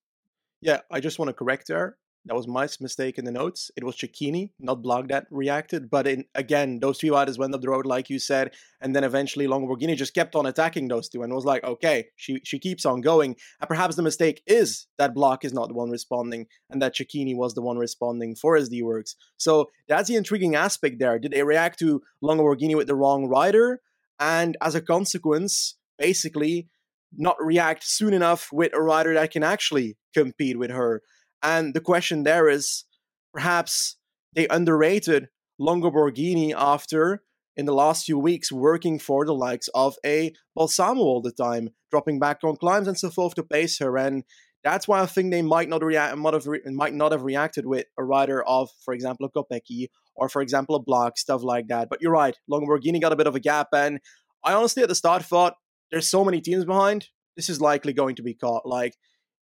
Yeah, 0.61 0.81
I 0.91 1.01
just 1.01 1.19
want 1.19 1.29
to 1.29 1.35
correct 1.35 1.69
her. 1.69 1.99
That 2.27 2.37
was 2.37 2.47
my 2.47 2.69
mistake 2.81 3.19
in 3.19 3.25
the 3.25 3.33
notes. 3.33 3.73
It 3.77 3.83
was 3.83 3.97
Cecchini, 3.97 4.51
not 4.61 4.81
Blaak, 4.81 5.09
that 5.09 5.27
reacted. 5.31 5.91
But 5.91 6.07
in, 6.07 6.25
again, 6.37 6.79
those 6.79 6.99
two 6.99 7.13
riders 7.13 7.37
went 7.37 7.53
up 7.53 7.63
the 7.63 7.69
road, 7.69 7.85
like 7.85 8.09
you 8.09 8.21
said, 8.21 8.53
and 8.81 8.95
then 8.95 9.03
eventually 9.03 9.49
Longo 9.49 9.75
Borghini 9.75 9.97
just 9.97 10.15
kept 10.15 10.37
on 10.37 10.47
attacking 10.47 10.87
those 10.87 11.09
two 11.09 11.23
and 11.23 11.35
was 11.35 11.45
like, 11.45 11.65
okay, 11.65 12.07
she 12.17 12.41
she 12.45 12.61
keeps 12.61 12.87
on 12.87 13.01
going. 13.01 13.35
And 13.61 13.69
perhaps 13.69 13.97
the 13.97 14.03
mistake 14.03 14.43
is 14.47 14.87
that 14.99 15.15
Blaak 15.15 15.45
is 15.45 15.53
not 15.53 15.69
the 15.69 15.75
one 15.75 15.91
responding 15.91 16.47
and 16.71 16.81
that 16.81 16.95
Cecchini 16.95 17.35
was 17.37 17.55
the 17.55 17.63
one 17.63 17.77
responding 17.77 18.37
for 18.37 18.57
SD 18.57 18.83
Worx. 18.83 19.17
So 19.37 19.71
that's 19.89 20.09
the 20.09 20.17
intriguing 20.17 20.55
aspect 20.55 21.01
there. 21.01 21.19
Did 21.19 21.33
they 21.33 21.43
react 21.43 21.81
to 21.81 22.03
Longo 22.21 22.45
Borghini 22.45 22.77
with 22.77 22.87
the 22.87 22.95
wrong 22.95 23.27
rider? 23.27 23.81
And 24.21 24.57
as 24.61 24.77
a 24.77 24.81
consequence, 24.81 25.77
basically, 25.99 26.69
not 27.17 27.37
react 27.41 27.85
soon 27.85 28.15
enough 28.15 28.51
with 28.53 28.73
a 28.75 28.81
rider 28.81 29.15
that 29.15 29.33
can 29.33 29.43
actually 29.43 29.97
compete 30.15 30.59
with 30.59 30.71
her. 30.71 31.03
And 31.43 31.75
the 31.75 31.81
question 31.81 32.23
there 32.23 32.49
is 32.49 32.85
perhaps 33.33 33.97
they 34.35 34.47
underrated 34.49 35.29
Longo 35.59 35.91
Borghini 35.91 36.55
after 36.57 37.23
in 37.57 37.67
the 37.67 37.75
last 37.75 38.07
few 38.07 38.19
weeks 38.19 38.51
working 38.51 38.99
for 38.99 39.25
the 39.25 39.35
likes 39.35 39.69
of 39.75 39.97
a 40.05 40.33
Balsamo 40.57 41.01
all 41.01 41.21
the 41.21 41.33
time, 41.33 41.71
dropping 41.91 42.19
back 42.19 42.39
on 42.45 42.57
climbs 42.57 42.89
and 42.89 42.99
so 42.99 43.11
forth 43.11 43.35
to 43.35 43.43
pace 43.43 43.79
her. 43.79 43.99
And 43.99 44.25
that's 44.65 44.89
why 44.89 45.03
I 45.03 45.07
think 45.07 45.31
they 45.31 45.43
might 45.43 45.69
not 45.69 45.85
react, 45.85 46.17
might 46.17 46.35
have, 46.35 46.47
re- 46.47 46.63
might 46.67 46.95
not 46.95 47.13
have 47.13 47.25
reacted 47.25 47.67
with 47.67 47.87
a 47.99 48.05
rider 48.05 48.43
of, 48.45 48.71
for 48.85 48.95
example, 48.95 49.27
a 49.27 49.31
Kopecky 49.31 49.89
or, 50.15 50.29
for 50.29 50.41
example, 50.41 50.75
a 50.77 50.83
Blaak, 50.83 51.17
stuff 51.17 51.43
like 51.43 51.69
that. 51.69 51.89
But 51.89 52.01
you're 52.01 52.13
right, 52.13 52.37
Longo 52.49 52.67
Borghini 52.67 53.01
got 53.01 53.13
a 53.13 53.17
bit 53.17 53.27
of 53.27 53.35
a 53.35 53.41
gap, 53.41 53.69
and 53.73 53.99
I 54.45 54.53
honestly 54.53 54.83
at 54.83 54.89
the 54.89 54.95
start 54.95 55.25
thought 55.25 55.57
there's 55.91 56.09
so 56.09 56.25
many 56.25 56.41
teams 56.41 56.65
behind. 56.65 57.09
This 57.37 57.49
is 57.49 57.61
likely 57.61 57.93
going 57.93 58.17
to 58.17 58.23
be 58.23 58.35
caught. 58.35 58.67
Like 58.67 58.95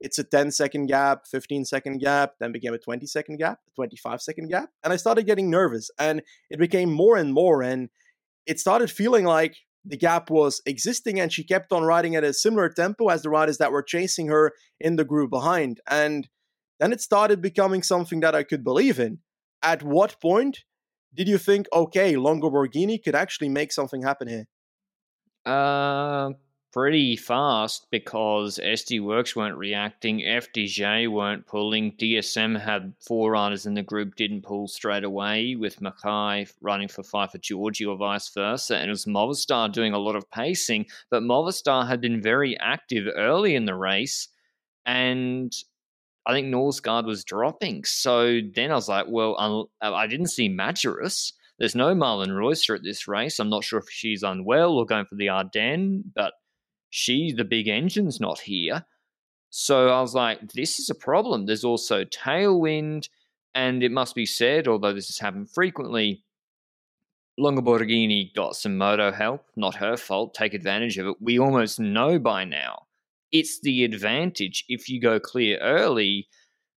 it's 0.00 0.18
a 0.18 0.24
10 0.24 0.50
second 0.50 0.86
gap, 0.86 1.26
15 1.26 1.64
second 1.64 1.98
gap, 1.98 2.34
then 2.40 2.52
became 2.52 2.74
a 2.74 2.78
20 2.78 3.06
second 3.06 3.38
gap, 3.38 3.60
a 3.66 3.70
25 3.74 4.20
second 4.20 4.48
gap. 4.48 4.70
And 4.82 4.92
I 4.92 4.96
started 4.96 5.26
getting 5.26 5.50
nervous 5.50 5.90
and 5.98 6.22
it 6.50 6.58
became 6.58 6.90
more 6.90 7.16
and 7.16 7.32
more. 7.32 7.62
And 7.62 7.88
it 8.46 8.60
started 8.60 8.90
feeling 8.90 9.24
like 9.24 9.56
the 9.84 9.96
gap 9.96 10.30
was 10.30 10.62
existing 10.66 11.20
and 11.20 11.32
she 11.32 11.44
kept 11.44 11.72
on 11.72 11.82
riding 11.82 12.16
at 12.16 12.24
a 12.24 12.32
similar 12.32 12.68
tempo 12.68 13.08
as 13.08 13.22
the 13.22 13.30
riders 13.30 13.58
that 13.58 13.72
were 13.72 13.82
chasing 13.82 14.28
her 14.28 14.52
in 14.80 14.96
the 14.96 15.04
group 15.04 15.30
behind. 15.30 15.80
And 15.88 16.28
then 16.80 16.92
it 16.92 17.00
started 17.00 17.40
becoming 17.40 17.82
something 17.82 18.20
that 18.20 18.34
I 18.34 18.42
could 18.42 18.64
believe 18.64 18.98
in. 18.98 19.18
At 19.62 19.82
what 19.82 20.20
point 20.20 20.64
did 21.14 21.28
you 21.28 21.38
think, 21.38 21.66
okay, 21.72 22.16
Longo 22.16 22.50
Borghini 22.50 23.02
could 23.02 23.14
actually 23.14 23.48
make 23.48 23.72
something 23.72 24.02
happen 24.02 24.28
here? 24.28 24.46
Uh, 25.46 26.30
pretty 26.74 27.14
fast 27.14 27.86
because 27.92 28.58
SD 28.58 29.00
Worx 29.00 29.36
weren't 29.36 29.56
reacting, 29.56 30.18
FDJ 30.18 31.08
weren't 31.08 31.46
pulling, 31.46 31.92
DSM 31.92 32.60
had 32.60 32.92
four 32.98 33.30
riders 33.30 33.66
in 33.66 33.74
the 33.74 33.82
group, 33.82 34.16
didn't 34.16 34.42
pull 34.42 34.66
straight 34.66 35.04
away, 35.04 35.54
with 35.54 35.78
Mackaij 35.78 36.52
running 36.60 36.88
for 36.88 37.04
Pfeiffer 37.04 37.38
Georgi 37.38 37.84
or 37.84 37.96
vice 37.96 38.28
versa, 38.30 38.76
and 38.76 38.88
it 38.88 38.90
was 38.90 39.04
Movistar 39.04 39.72
doing 39.72 39.92
a 39.92 39.98
lot 39.98 40.16
of 40.16 40.28
pacing, 40.32 40.84
but 41.10 41.22
Movistar 41.22 41.86
had 41.86 42.00
been 42.00 42.20
very 42.20 42.58
active 42.58 43.06
early 43.14 43.54
in 43.54 43.66
the 43.66 43.76
race, 43.76 44.26
and 44.84 45.54
I 46.26 46.32
think 46.32 46.48
Norsgaard 46.48 47.06
was 47.06 47.22
dropping. 47.22 47.84
So 47.84 48.40
then 48.52 48.72
I 48.72 48.74
was 48.74 48.88
like, 48.88 49.06
well, 49.08 49.36
uh, 49.80 49.94
I 49.94 50.08
didn't 50.08 50.26
see 50.26 50.50
Majerus. 50.50 51.34
There's 51.60 51.76
no 51.76 51.94
Marlen 51.94 52.30
Reusser 52.30 52.74
at 52.74 52.82
this 52.82 53.06
race. 53.06 53.38
I'm 53.38 53.48
not 53.48 53.62
sure 53.62 53.78
if 53.78 53.88
she's 53.88 54.24
unwell 54.24 54.72
or 54.72 54.86
going 54.86 55.04
for 55.04 55.14
the 55.14 55.28
Ardennes, 55.28 56.02
but 56.16 56.32
she, 56.96 57.32
the 57.32 57.44
big 57.44 57.66
engine's 57.66 58.20
not 58.20 58.38
here. 58.38 58.86
So 59.50 59.88
I 59.88 60.00
was 60.00 60.14
like, 60.14 60.52
this 60.52 60.78
is 60.78 60.90
a 60.90 60.94
problem. 60.94 61.44
There's 61.44 61.64
also 61.64 62.04
tailwind, 62.04 63.08
and 63.52 63.82
it 63.82 63.90
must 63.90 64.14
be 64.14 64.24
said, 64.24 64.68
although 64.68 64.92
this 64.92 65.08
has 65.08 65.18
happened 65.18 65.50
frequently, 65.50 66.22
Longo 67.36 67.62
Borghini 67.62 68.32
got 68.32 68.54
some 68.54 68.78
moto 68.78 69.10
help, 69.10 69.44
not 69.56 69.74
her 69.74 69.96
fault. 69.96 70.34
Take 70.34 70.54
advantage 70.54 70.96
of 70.96 71.08
it. 71.08 71.16
We 71.20 71.40
almost 71.40 71.80
know 71.80 72.20
by 72.20 72.44
now. 72.44 72.86
It's 73.32 73.58
the 73.60 73.82
advantage 73.82 74.64
if 74.68 74.88
you 74.88 75.00
go 75.00 75.18
clear 75.18 75.58
early 75.58 76.28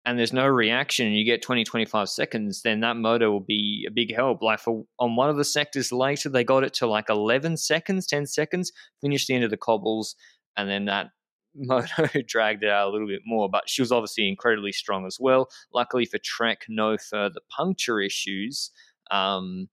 and 0.05 0.19
there's 0.19 0.33
no 0.33 0.45
reaction 0.45 1.07
and 1.07 1.15
you 1.15 1.25
get 1.25 1.41
20 1.41 1.63
25 1.63 2.07
seconds 2.07 2.61
then 2.61 2.79
that 2.81 2.95
moto 2.95 3.31
will 3.31 3.39
be 3.39 3.85
a 3.87 3.91
big 3.91 4.13
help. 4.13 4.41
Like 4.41 4.59
for 4.59 4.85
on 4.99 5.15
one 5.15 5.29
of 5.29 5.37
the 5.37 5.43
sectors 5.43 5.91
later 5.91 6.29
they 6.29 6.43
got 6.43 6.63
it 6.63 6.73
to 6.75 6.87
like 6.87 7.09
11 7.09 7.57
seconds 7.57 8.05
10 8.05 8.27
seconds 8.27 8.71
finished 9.01 9.27
the 9.27 9.35
end 9.35 9.43
of 9.43 9.49
the 9.49 9.57
cobbles 9.57 10.15
and 10.55 10.69
then 10.69 10.85
that 10.85 11.07
moto 11.55 12.07
dragged 12.27 12.63
it 12.63 12.69
out 12.69 12.89
a 12.89 12.91
little 12.91 13.07
bit 13.07 13.21
more 13.25 13.49
but 13.49 13.67
she 13.67 13.81
was 13.81 13.91
obviously 13.91 14.27
incredibly 14.27 14.71
strong 14.71 15.05
as 15.05 15.17
well. 15.19 15.49
Luckily 15.73 16.05
for 16.05 16.19
trek 16.19 16.65
no 16.69 16.97
further 16.97 17.39
puncture 17.55 17.99
issues 17.99 18.71
um, 19.09 19.69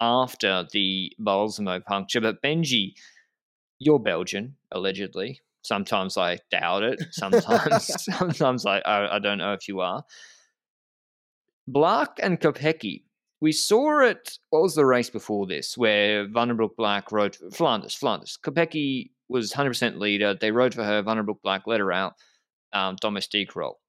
after 0.00 0.66
the 0.72 1.12
balsamo 1.18 1.80
puncture 1.80 2.20
but 2.20 2.42
benji 2.42 2.92
you're 3.78 3.98
belgian 3.98 4.56
allegedly 4.70 5.40
Sometimes 5.66 6.16
I 6.16 6.38
doubt 6.50 6.82
it. 6.84 7.02
Sometimes, 7.10 8.04
sometimes 8.04 8.66
I, 8.66 8.78
I, 8.78 9.16
I 9.16 9.18
don't 9.18 9.38
know 9.38 9.52
if 9.52 9.68
you 9.68 9.80
are. 9.80 10.04
Blaak 11.68 12.18
and 12.22 12.40
Kopecky. 12.40 13.02
We 13.40 13.52
saw 13.52 14.00
it. 14.00 14.38
What 14.50 14.62
was 14.62 14.76
the 14.76 14.86
race 14.86 15.10
before 15.10 15.46
this, 15.46 15.76
where 15.76 16.26
Van 16.28 16.56
Blaak 16.56 17.12
rode 17.12 17.36
Flanders? 17.52 17.94
Flanders. 17.94 18.38
Kopecky 18.42 19.10
was 19.28 19.52
100% 19.52 19.98
leader. 19.98 20.34
They 20.34 20.52
rode 20.52 20.74
for 20.74 20.84
her. 20.84 21.02
Van 21.02 21.16
den 21.16 21.26
Blaak 21.26 21.62
let 21.66 21.80
her 21.80 21.92
out. 21.92 22.14
Um, 22.72 22.96
domestique 23.00 23.54
role. 23.56 23.80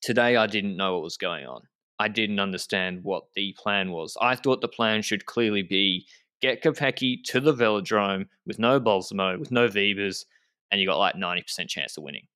Today, 0.00 0.36
I 0.36 0.46
didn't 0.46 0.76
know 0.76 0.94
what 0.94 1.02
was 1.02 1.16
going 1.16 1.46
on. 1.46 1.62
I 1.98 2.08
didn't 2.08 2.40
understand 2.40 3.00
what 3.02 3.24
the 3.34 3.54
plan 3.58 3.90
was. 3.90 4.16
I 4.20 4.36
thought 4.36 4.60
the 4.60 4.68
plan 4.68 5.02
should 5.02 5.26
clearly 5.26 5.62
be 5.62 6.06
get 6.40 6.62
Kopecky 6.62 7.22
to 7.24 7.40
the 7.40 7.54
velodrome 7.54 8.26
with 8.46 8.58
no 8.58 8.78
Balsamo, 8.78 9.38
with 9.38 9.50
no 9.50 9.68
Wiebes, 9.68 10.24
and 10.70 10.80
you 10.80 10.86
got 10.86 10.98
like 10.98 11.14
90% 11.14 11.68
chance 11.68 11.96
of 11.96 12.04
winning. 12.04 12.26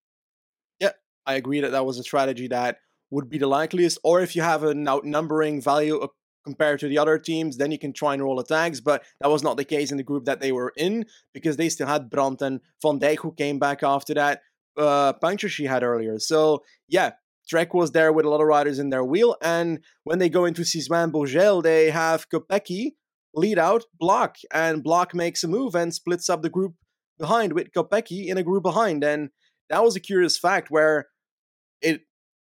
Yeah, 0.80 0.92
I 1.26 1.34
agree 1.34 1.60
that 1.60 1.72
that 1.72 1.86
was 1.86 1.98
a 1.98 2.02
strategy 2.02 2.48
that 2.48 2.78
would 3.10 3.28
be 3.28 3.38
the 3.38 3.46
likeliest. 3.46 3.98
Or 4.02 4.20
if 4.20 4.34
you 4.34 4.42
have 4.42 4.62
an 4.64 4.88
outnumbering 4.88 5.60
value 5.60 5.98
uh, 5.98 6.08
compared 6.44 6.80
to 6.80 6.88
the 6.88 6.98
other 6.98 7.18
teams, 7.18 7.56
then 7.56 7.70
you 7.70 7.78
can 7.78 7.92
try 7.92 8.14
and 8.14 8.22
roll 8.22 8.40
attacks. 8.40 8.80
But 8.80 9.04
that 9.20 9.30
was 9.30 9.42
not 9.42 9.56
the 9.56 9.64
case 9.64 9.90
in 9.90 9.96
the 9.96 10.02
group 10.02 10.24
that 10.24 10.40
they 10.40 10.52
were 10.52 10.72
in 10.76 11.06
because 11.34 11.56
they 11.56 11.68
still 11.68 11.86
had 11.86 12.10
Brand 12.10 12.42
and 12.42 12.60
Van 12.82 12.98
Dijk 12.98 13.18
who 13.18 13.32
came 13.32 13.58
back 13.58 13.82
after 13.82 14.14
that 14.14 14.40
uh, 14.76 15.12
puncture 15.14 15.48
she 15.48 15.64
had 15.64 15.82
earlier. 15.82 16.18
So 16.18 16.64
yeah, 16.88 17.12
Trek 17.48 17.74
was 17.74 17.92
there 17.92 18.12
with 18.12 18.24
a 18.24 18.28
lot 18.28 18.40
of 18.40 18.46
riders 18.46 18.78
in 18.78 18.90
their 18.90 19.04
wheel. 19.04 19.36
And 19.42 19.80
when 20.04 20.18
they 20.18 20.28
go 20.28 20.44
into 20.44 20.62
Cysoing 20.62 21.12
Bourghelles, 21.12 21.62
they 21.62 21.90
have 21.90 22.28
Kopecky 22.30 22.92
lead 23.34 23.58
out 23.58 23.84
Blaak, 24.00 24.36
and 24.52 24.84
Blaak 24.84 25.14
makes 25.14 25.42
a 25.42 25.48
move 25.48 25.74
and 25.74 25.94
splits 25.94 26.28
up 26.28 26.42
the 26.42 26.50
group 26.50 26.74
behind 27.18 27.52
with 27.52 27.72
Kopecky 27.72 28.26
in 28.26 28.38
a 28.38 28.42
group 28.42 28.62
behind. 28.62 29.04
And 29.04 29.30
that 29.70 29.82
was 29.82 29.96
a 29.96 30.00
curious 30.00 30.38
fact 30.38 30.70
where 30.70 31.08
it 31.80 32.02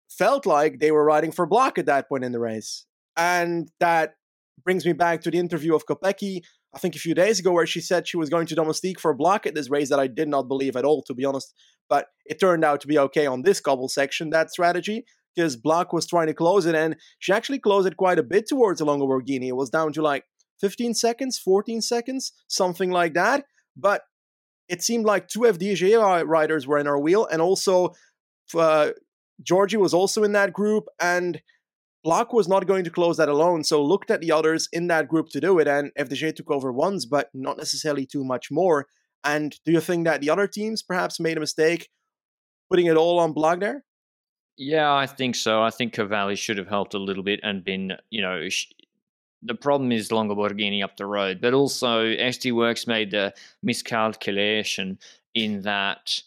felt 0.10 0.46
like 0.46 0.80
they 0.80 0.92
were 0.92 1.06
riding 1.06 1.32
for 1.32 1.48
Blaak 1.48 1.78
at 1.78 1.86
that 1.86 2.10
point 2.10 2.24
in 2.24 2.32
the 2.32 2.40
race. 2.40 2.86
And 3.16 3.70
that 3.80 4.16
brings 4.64 4.86
me 4.86 4.94
back 4.94 5.22
to 5.22 5.32
the 5.32 5.40
interview 5.40 5.76
of 5.76 5.86
Kopecky, 5.86 6.42
I 6.74 6.80
think 6.80 6.96
a 6.96 7.00
few 7.00 7.14
days 7.14 7.40
ago, 7.40 7.52
where 7.52 7.66
she 7.66 7.82
said 7.82 8.08
she 8.08 8.18
was 8.18 8.30
going 8.30 8.48
to 8.48 8.56
domestique 8.56 9.00
for 9.00 9.16
Blaak 9.16 9.46
at 9.46 9.56
this 9.56 9.70
race 9.70 9.90
that 9.90 10.00
I 10.00 10.08
did 10.08 10.28
not 10.28 10.48
believe 10.48 10.76
at 10.76 10.86
all, 10.86 11.02
to 11.04 11.14
be 11.14 11.26
honest. 11.26 11.54
But 11.88 12.08
it 12.26 12.40
turned 12.40 12.64
out 12.64 12.82
to 12.82 12.88
be 12.88 13.00
okay 13.00 13.26
on 13.26 13.42
this 13.42 13.60
cobble 13.60 13.90
section, 13.90 14.30
that 14.30 14.52
strategy, 14.52 15.06
because 15.36 15.58
Blaak 15.58 15.94
was 15.94 16.06
trying 16.06 16.28
to 16.28 16.34
close 16.34 16.66
it, 16.66 16.76
and 16.76 16.96
she 17.20 17.32
actually 17.34 17.60
closed 17.60 17.88
it 17.88 17.98
quite 17.98 18.20
a 18.20 18.24
bit 18.24 18.48
towards 18.48 18.80
the 18.80 18.86
Longo 18.86 19.08
Borghini. 19.08 19.48
It 19.48 19.56
was 19.56 19.70
down 19.70 19.94
to 19.94 20.02
like 20.02 20.26
15 20.60 20.94
seconds, 20.94 21.40
14 21.40 21.82
seconds, 21.82 22.34
something 22.48 22.92
like 22.92 23.14
that. 23.14 23.46
But 23.76 24.02
it 24.70 24.84
seemed 24.84 25.06
like 25.06 25.28
two 25.28 25.42
FDJ 25.42 26.26
riders 26.28 26.68
were 26.68 26.78
in 26.78 26.88
our 26.88 27.00
wheel, 27.00 27.28
and 27.32 27.42
also 27.42 27.94
uh, 28.56 28.92
Georgi 29.42 29.78
was 29.78 29.94
also 29.94 30.24
in 30.24 30.34
that 30.34 30.54
group, 30.54 30.86
and 31.00 31.42
Blaak 32.06 32.34
was 32.34 32.48
not 32.48 32.68
going 32.68 32.84
to 32.86 32.90
close 32.90 33.18
that 33.18 33.30
alone, 33.30 33.64
so 33.64 33.84
looked 33.84 34.12
at 34.12 34.22
the 34.22 34.32
others 34.32 34.70
in 34.72 34.88
that 34.88 35.08
group 35.08 35.30
to 35.30 35.42
do 35.42 35.60
it, 35.60 35.68
and 35.68 35.92
FDJ 35.98 36.36
took 36.36 36.52
over 36.52 36.72
once, 36.72 37.06
but 37.06 37.30
not 37.34 37.58
necessarily 37.58 38.06
too 38.06 38.24
much 38.24 38.50
more. 38.52 38.88
And 39.24 39.56
do 39.66 39.72
you 39.72 39.82
think 39.82 40.06
that 40.06 40.22
the 40.22 40.30
other 40.30 40.48
teams 40.48 40.82
perhaps 40.82 41.20
made 41.20 41.36
a 41.36 41.42
mistake 41.42 41.90
putting 42.70 42.86
it 42.86 42.96
all 42.96 43.20
on 43.20 43.34
Blaak 43.34 43.60
there? 43.60 43.84
Yeah, 44.58 44.94
I 44.94 45.08
think 45.08 45.36
so. 45.36 45.62
I 45.62 45.70
think 45.70 45.94
Cavalli 45.94 46.36
should 46.36 46.58
have 46.58 46.68
helped 46.68 46.94
a 46.94 47.00
little 47.00 47.24
bit 47.24 47.40
and 47.44 47.64
been, 47.64 47.94
you 48.10 48.22
know, 48.22 48.48
the 49.42 49.56
problem 49.56 49.92
is 49.92 50.12
Longo 50.12 50.36
Borghini 50.36 50.84
up 50.84 50.98
the 50.98 51.06
road, 51.06 51.40
but 51.42 51.54
also 51.54 52.04
SD 52.06 52.52
Worx 52.52 52.88
made 52.88 53.12
the 53.12 53.34
miscalculation 53.64 55.00
in 55.34 55.62
that 55.62 56.22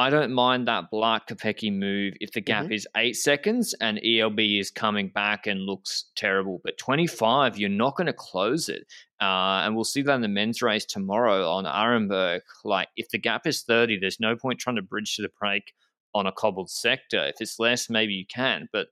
I 0.00 0.08
don't 0.08 0.32
mind 0.32 0.66
that 0.66 0.90
Blaak 0.90 1.28
Kopecky 1.28 1.70
move 1.70 2.14
if 2.22 2.32
the 2.32 2.40
gap 2.40 2.64
mm-hmm. 2.64 2.72
is 2.72 2.88
eight 2.96 3.16
seconds 3.16 3.74
and 3.82 4.00
ELB 4.02 4.40
is 4.40 4.70
coming 4.70 5.08
back 5.08 5.46
and 5.46 5.60
looks 5.60 6.06
terrible. 6.16 6.58
But 6.64 6.78
25, 6.78 7.58
you're 7.58 7.68
not 7.68 7.96
going 7.96 8.06
to 8.06 8.14
close 8.14 8.70
it. 8.70 8.86
Uh, 9.20 9.60
and 9.62 9.74
we'll 9.74 9.84
see 9.84 10.00
that 10.00 10.14
in 10.14 10.22
the 10.22 10.28
men's 10.28 10.62
race 10.62 10.86
tomorrow 10.86 11.46
on 11.46 11.66
Arenberg. 11.66 12.40
Like, 12.64 12.88
if 12.96 13.10
the 13.10 13.18
gap 13.18 13.46
is 13.46 13.62
30, 13.62 13.98
there's 13.98 14.20
no 14.20 14.36
point 14.36 14.58
trying 14.58 14.76
to 14.76 14.82
bridge 14.82 15.16
to 15.16 15.22
the 15.22 15.30
break 15.38 15.74
on 16.14 16.26
a 16.26 16.32
cobbled 16.32 16.70
sector. 16.70 17.26
If 17.26 17.36
it's 17.40 17.58
less, 17.58 17.90
maybe 17.90 18.14
you 18.14 18.24
can. 18.24 18.70
But 18.72 18.86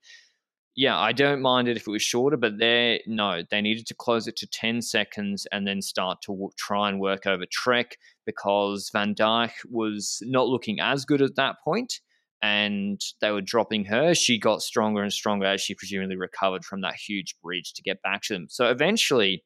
yeah, 0.79 0.97
I 0.97 1.11
don't 1.11 1.43
mind 1.43 1.67
it 1.67 1.77
if 1.77 1.89
it 1.89 1.91
was 1.91 2.03
shorter, 2.03 2.37
but 2.37 2.59
they 2.59 3.03
no, 3.05 3.43
they 3.51 3.61
needed 3.61 3.85
to 3.89 3.95
close 3.95 4.29
it 4.29 4.37
to 4.37 4.47
10 4.47 4.81
seconds 4.81 5.45
and 5.51 5.67
then 5.67 5.83
start 5.83 6.23
to 6.23 6.33
w- 6.33 6.51
try 6.57 6.89
and 6.89 7.01
work 7.01 7.27
over 7.27 7.47
Trek 7.51 7.97
because 8.25 8.89
Van 8.93 9.13
Dijk 9.13 9.51
was 9.69 10.23
not 10.23 10.47
looking 10.47 10.79
as 10.79 11.05
good 11.05 11.21
at 11.21 11.35
that 11.35 11.57
point 11.65 11.99
and 12.43 13.01
they 13.21 13.33
were 13.33 13.41
dropping 13.41 13.87
her. 13.87 14.15
She 14.15 14.39
got 14.39 14.63
stronger 14.63 15.03
and 15.03 15.13
stronger 15.13 15.47
as 15.47 15.61
she 15.61 15.75
presumably 15.75 16.15
recovered 16.17 16.65
from 16.65 16.83
that 16.83 16.95
huge 16.95 17.35
bridge 17.43 17.73
to 17.75 17.83
get 17.83 18.01
back 18.03 18.23
to 18.23 18.35
them. 18.35 18.47
So 18.49 18.71
eventually, 18.71 19.43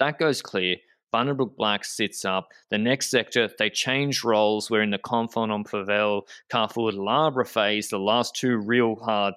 that 0.00 0.18
goes 0.18 0.42
clear. 0.42 0.76
Van 1.12 1.28
den 1.28 1.36
Broek 1.36 1.56
Blaak 1.58 1.82
sits 1.82 2.26
up. 2.26 2.48
The 2.70 2.76
next 2.76 3.08
sector, 3.08 3.48
they 3.58 3.70
change 3.70 4.22
roles. 4.22 4.70
We're 4.70 4.82
in 4.82 4.90
the 4.90 4.98
Camphin 4.98 5.50
en 5.50 5.64
Pévèle, 5.64 6.22
Carrefour 6.50 6.90
de 6.90 7.00
l'Arbre 7.00 7.46
phase, 7.46 7.88
the 7.88 7.98
last 7.98 8.36
two 8.36 8.58
real 8.58 8.96
hard 8.96 9.32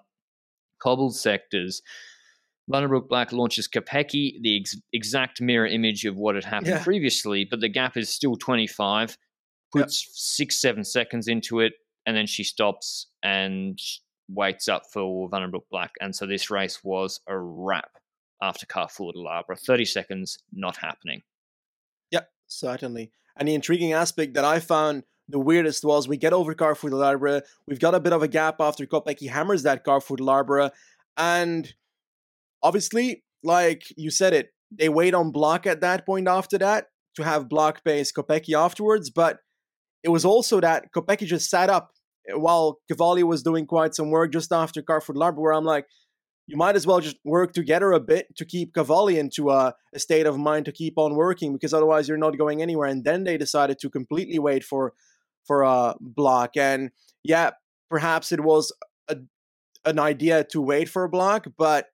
cobbled 0.79 1.15
sectors. 1.15 1.81
Van 2.69 2.81
den 2.81 2.89
Broek 2.89 3.09
Blaak 3.09 3.31
launches 3.31 3.67
Kopecky, 3.67 4.41
the 4.41 4.59
ex- 4.59 4.75
exact 4.91 5.39
mirror 5.39 5.67
image 5.67 6.05
of 6.05 6.17
what 6.17 6.35
had 6.35 6.43
happened 6.43 6.67
yeah. 6.67 6.83
previously, 6.83 7.45
but 7.49 7.61
the 7.61 7.69
gap 7.69 7.95
is 7.95 8.09
still 8.09 8.35
25, 8.35 9.17
puts 9.71 10.05
yep. 10.05 10.11
six, 10.13 10.61
seven 10.61 10.83
seconds 10.83 11.27
into 11.27 11.61
it, 11.61 11.73
and 12.05 12.15
then 12.15 12.27
she 12.27 12.43
stops 12.43 13.07
and 13.23 13.79
waits 14.29 14.67
up 14.67 14.83
for 14.91 15.29
Van 15.29 15.41
den 15.41 15.51
Broek 15.51 15.65
Blaak. 15.71 15.91
And 16.01 16.13
so 16.13 16.25
this 16.25 16.49
race 16.49 16.83
was 16.83 17.21
a 17.27 17.37
wrap 17.37 17.91
after 18.41 18.65
Carrefour 18.65 19.13
de 19.13 19.19
l'Arbre. 19.19 19.55
30 19.55 19.85
seconds, 19.85 20.37
not 20.51 20.77
happening. 20.77 21.21
Yep, 22.11 22.29
certainly. 22.47 23.11
And 23.37 23.47
the 23.47 23.55
intriguing 23.55 23.93
aspect 23.93 24.33
that 24.33 24.45
I 24.45 24.59
found 24.59 25.03
the 25.29 25.39
weirdest 25.39 25.83
was 25.83 26.07
we 26.07 26.17
get 26.17 26.33
over 26.33 26.53
Carrefour 26.53 26.89
de 26.89 26.95
l'Arbre. 26.95 27.41
We've 27.67 27.79
got 27.79 27.95
a 27.95 27.99
bit 27.99 28.13
of 28.13 28.23
a 28.23 28.27
gap 28.27 28.57
after 28.59 28.85
Kopecky 28.85 29.29
hammers 29.29 29.63
that 29.63 29.83
Carrefour 29.83 30.17
de 30.17 30.23
l'Arbre. 30.23 30.71
And 31.17 31.73
obviously, 32.63 33.23
like 33.43 33.83
you 33.97 34.09
said 34.09 34.33
it, 34.33 34.53
they 34.71 34.89
wait 34.89 35.13
on 35.13 35.31
Blaak 35.31 35.65
at 35.65 35.81
that 35.81 36.05
point 36.05 36.27
after 36.27 36.57
that 36.59 36.87
to 37.15 37.23
have 37.23 37.49
Blaak 37.49 37.83
pace 37.83 38.11
Kopecky 38.11 38.57
afterwards. 38.57 39.09
But 39.09 39.39
it 40.03 40.09
was 40.09 40.25
also 40.25 40.59
that 40.61 40.93
Kopecky 40.93 41.25
just 41.25 41.49
sat 41.49 41.69
up 41.69 41.91
while 42.33 42.79
Cavalli 42.89 43.23
was 43.23 43.43
doing 43.43 43.65
quite 43.65 43.95
some 43.95 44.09
work 44.09 44.31
just 44.31 44.51
after 44.51 44.81
Carrefour 44.81 45.13
de 45.13 45.19
l'Arbre, 45.19 45.41
where 45.41 45.53
I'm 45.53 45.65
like, 45.65 45.87
you 46.47 46.55
might 46.55 46.77
as 46.77 46.87
well 46.87 47.01
just 47.01 47.17
work 47.25 47.51
together 47.51 47.91
a 47.91 47.99
bit 47.99 48.33
to 48.37 48.45
keep 48.45 48.73
Cavalli 48.73 49.19
into 49.19 49.49
a, 49.49 49.75
a, 49.93 49.99
state 49.99 50.25
of 50.25 50.37
mind 50.37 50.63
to 50.65 50.71
keep 50.71 50.93
on 50.97 51.15
working 51.15 51.51
because 51.51 51.73
otherwise 51.73 52.07
you're 52.07 52.17
not 52.17 52.37
going 52.37 52.61
anywhere. 52.61 52.87
And 52.87 53.03
then 53.03 53.25
they 53.25 53.37
decided 53.37 53.79
to 53.79 53.89
completely 53.89 54.39
wait 54.39 54.63
for 54.63 54.93
for 55.47 55.63
a 55.63 55.95
Blaak. 56.01 56.57
And 56.57 56.91
yeah, 57.23 57.51
perhaps 57.89 58.31
it 58.31 58.41
was 58.41 58.71
a, 59.07 59.17
an 59.85 59.97
idea 59.97 60.43
to 60.51 60.61
wait 60.61 60.89
for 60.89 61.05
a 61.05 61.09
Blaak, 61.09 61.51
but 61.57 61.87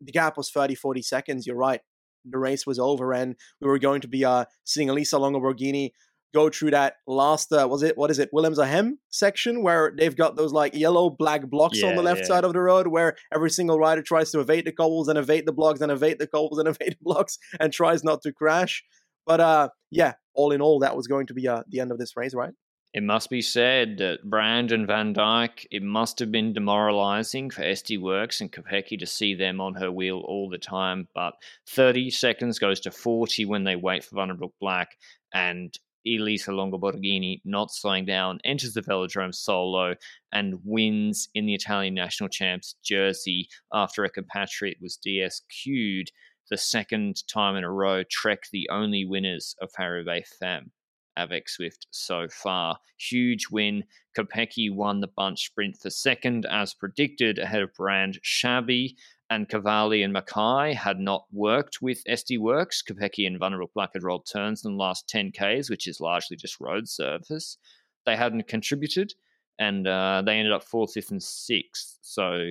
the 0.00 0.12
gap 0.12 0.36
was 0.36 0.50
30, 0.50 0.74
40 0.74 1.02
seconds. 1.02 1.46
You're 1.46 1.56
right. 1.56 1.80
The 2.24 2.38
race 2.38 2.66
was 2.66 2.78
over, 2.78 3.12
and 3.12 3.36
we 3.60 3.68
were 3.68 3.78
going 3.78 4.00
to 4.00 4.08
be 4.08 4.24
uh, 4.24 4.46
seeing 4.64 4.88
Elisa 4.88 5.18
Longo 5.18 5.40
Borghini 5.40 5.90
go 6.34 6.50
through 6.50 6.72
that 6.72 6.96
last 7.06 7.52
uh, 7.52 7.66
was 7.70 7.82
it 7.82 7.96
what 7.96 8.10
is 8.10 8.18
it 8.18 8.28
Willems 8.32 8.58
à 8.58 8.66
Hem 8.66 8.98
section 9.08 9.62
where 9.62 9.92
they've 9.96 10.16
got 10.16 10.34
those 10.34 10.52
like 10.52 10.74
yellow 10.74 11.08
black 11.08 11.48
blocks 11.48 11.80
yeah, 11.80 11.88
on 11.88 11.94
the 11.94 12.02
left 12.02 12.22
yeah. 12.22 12.26
side 12.26 12.44
of 12.44 12.52
the 12.52 12.60
road 12.60 12.88
where 12.88 13.14
every 13.32 13.50
single 13.50 13.78
rider 13.78 14.02
tries 14.02 14.32
to 14.32 14.40
evade 14.40 14.66
the 14.66 14.72
cobbles 14.72 15.06
and 15.06 15.16
evade 15.16 15.46
the 15.46 15.52
blocks 15.52 15.80
and 15.80 15.92
evade 15.92 16.18
the 16.18 16.26
cobbles 16.26 16.58
and 16.58 16.68
evade 16.74 16.96
the 16.98 17.04
blocks 17.04 17.38
and 17.60 17.72
tries 17.72 18.02
not 18.02 18.20
to 18.22 18.32
crash. 18.32 18.82
But 19.24 19.40
uh, 19.40 19.68
yeah, 19.90 20.14
all 20.34 20.50
in 20.50 20.60
all, 20.60 20.80
that 20.80 20.96
was 20.96 21.06
going 21.06 21.28
to 21.28 21.34
be 21.34 21.48
uh, 21.48 21.62
the 21.68 21.80
end 21.80 21.92
of 21.92 21.98
this 21.98 22.16
race, 22.16 22.34
right? 22.34 22.52
It 22.94 23.02
must 23.02 23.28
be 23.28 23.42
said 23.42 23.98
that 23.98 24.22
Brand 24.22 24.70
and 24.70 24.86
Van 24.86 25.12
Dijk, 25.12 25.66
it 25.72 25.82
must 25.82 26.20
have 26.20 26.30
been 26.30 26.52
demoralizing 26.52 27.50
for 27.50 27.62
SD 27.62 27.98
Worx 27.98 28.40
and 28.40 28.52
Kopecky 28.52 28.96
to 29.00 29.04
see 29.04 29.34
them 29.34 29.60
on 29.60 29.74
her 29.74 29.90
wheel 29.90 30.20
all 30.20 30.48
the 30.48 30.58
time. 30.58 31.08
But 31.12 31.34
30 31.66 32.10
seconds 32.10 32.60
goes 32.60 32.78
to 32.80 32.92
40 32.92 33.46
when 33.46 33.64
they 33.64 33.74
wait 33.74 34.04
for 34.04 34.14
Van 34.14 34.28
den 34.28 34.36
Broek 34.36 34.54
Blaak, 34.62 34.86
and 35.34 35.76
Elisa 36.06 36.52
Longo 36.52 36.78
Borghini, 36.78 37.40
not 37.44 37.72
slowing 37.72 38.04
down, 38.04 38.38
enters 38.44 38.74
the 38.74 38.82
velodrome 38.82 39.34
solo 39.34 39.96
and 40.30 40.60
wins 40.62 41.28
in 41.34 41.46
the 41.46 41.54
Italian 41.54 41.94
national 41.94 42.28
champs 42.28 42.76
jersey 42.84 43.48
after 43.72 44.04
a 44.04 44.10
compatriot 44.10 44.76
was 44.80 45.00
DSQ'd 45.04 46.12
the 46.48 46.56
second 46.56 47.26
time 47.26 47.56
in 47.56 47.64
a 47.64 47.70
row. 47.72 48.04
Trek, 48.04 48.44
the 48.52 48.68
only 48.70 49.04
winners 49.04 49.56
of 49.60 49.72
Paris 49.72 50.06
Femme. 50.38 50.70
Avec 51.16 51.48
Zwift 51.48 51.86
so 51.90 52.28
far. 52.28 52.78
Huge 52.96 53.48
win. 53.50 53.84
Kopecky 54.16 54.72
won 54.72 55.00
the 55.00 55.08
bunch 55.08 55.46
sprint 55.46 55.76
for 55.76 55.90
second, 55.90 56.46
as 56.46 56.74
predicted, 56.74 57.38
ahead 57.38 57.62
of 57.62 57.74
Brand 57.74 58.18
Shabby. 58.22 58.96
And 59.30 59.48
Cavalli 59.48 60.02
and 60.02 60.14
Mackaij 60.14 60.74
had 60.74 61.00
not 61.00 61.26
worked 61.32 61.80
with 61.80 62.04
SD 62.04 62.38
Worx. 62.38 62.84
Kopecky 62.84 63.26
and 63.26 63.40
den 63.40 63.60
Blaak 63.74 63.90
had 63.94 64.02
rolled 64.02 64.26
turns 64.30 64.64
in 64.64 64.72
the 64.72 64.78
last 64.78 65.08
10Ks, 65.08 65.70
which 65.70 65.86
is 65.86 66.00
largely 66.00 66.36
just 66.36 66.60
road 66.60 66.88
surface. 66.88 67.56
They 68.04 68.16
hadn't 68.16 68.48
contributed, 68.48 69.14
and 69.58 69.86
uh, 69.86 70.22
they 70.24 70.36
ended 70.36 70.52
up 70.52 70.62
fourth, 70.62 70.92
fifth, 70.92 71.10
and 71.10 71.22
sixth. 71.22 71.98
So, 72.02 72.50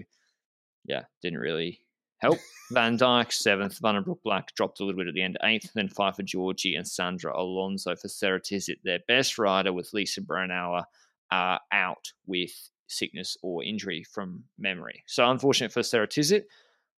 yeah, 0.86 1.04
didn't 1.22 1.40
really 1.40 1.80
help. 2.24 2.40
Van 2.72 2.98
Dijk, 2.98 3.32
seventh. 3.32 3.78
Van 3.80 3.96
den 3.96 4.04
Broek 4.04 4.22
Blaak 4.24 4.54
dropped 4.56 4.80
a 4.80 4.86
little 4.86 4.98
bit 4.98 5.08
at 5.08 5.14
the 5.14 5.22
end, 5.22 5.38
eighth. 5.44 5.72
Then 5.74 5.90
Pfeiffer 5.90 6.24
Georgi 6.24 6.76
and 6.76 6.88
Sandra 6.88 7.38
Alonso 7.38 7.96
for 7.96 8.08
Ceratizit, 8.08 8.78
their 8.84 9.00
best 9.08 9.38
rider, 9.38 9.72
with 9.72 9.94
Lisa 9.94 10.22
Brennauer 10.22 10.86
uh, 11.32 11.58
out 11.72 12.14
with 12.26 12.70
sickness 12.88 13.38
or 13.44 13.64
injury 13.64 14.04
from 14.04 14.44
memory. 14.58 15.04
So 15.06 15.30
unfortunate 15.30 15.72
for 15.72 15.82
Ceratizit. 15.82 16.44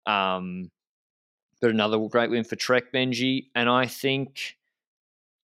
Um, 0.06 0.72
but 1.62 1.72
another 1.72 1.98
great 2.10 2.30
win 2.30 2.44
for 2.44 2.56
Trek 2.56 2.94
Benji. 2.94 3.48
And 3.56 3.70
I 3.70 3.88
think 3.88 4.58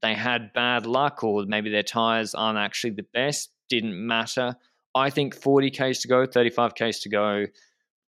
they 0.03 0.14
had 0.14 0.53
bad 0.53 0.87
luck, 0.87 1.23
or 1.23 1.45
maybe 1.47 1.71
their 1.71 1.83
tyres 1.83 2.35
aren't 2.35 2.59
actually 2.59 2.91
the 2.91 3.07
best. 3.14 3.51
Didn't 3.69 4.07
matter. 4.07 4.57
I 4.95 5.11
think 5.11 5.35
40 5.35 5.71
Ks 5.71 6.01
to 6.01 6.09
go, 6.09 6.27
35 6.27 6.75
Ks 6.75 7.01
to 7.01 7.09
go. 7.09 7.47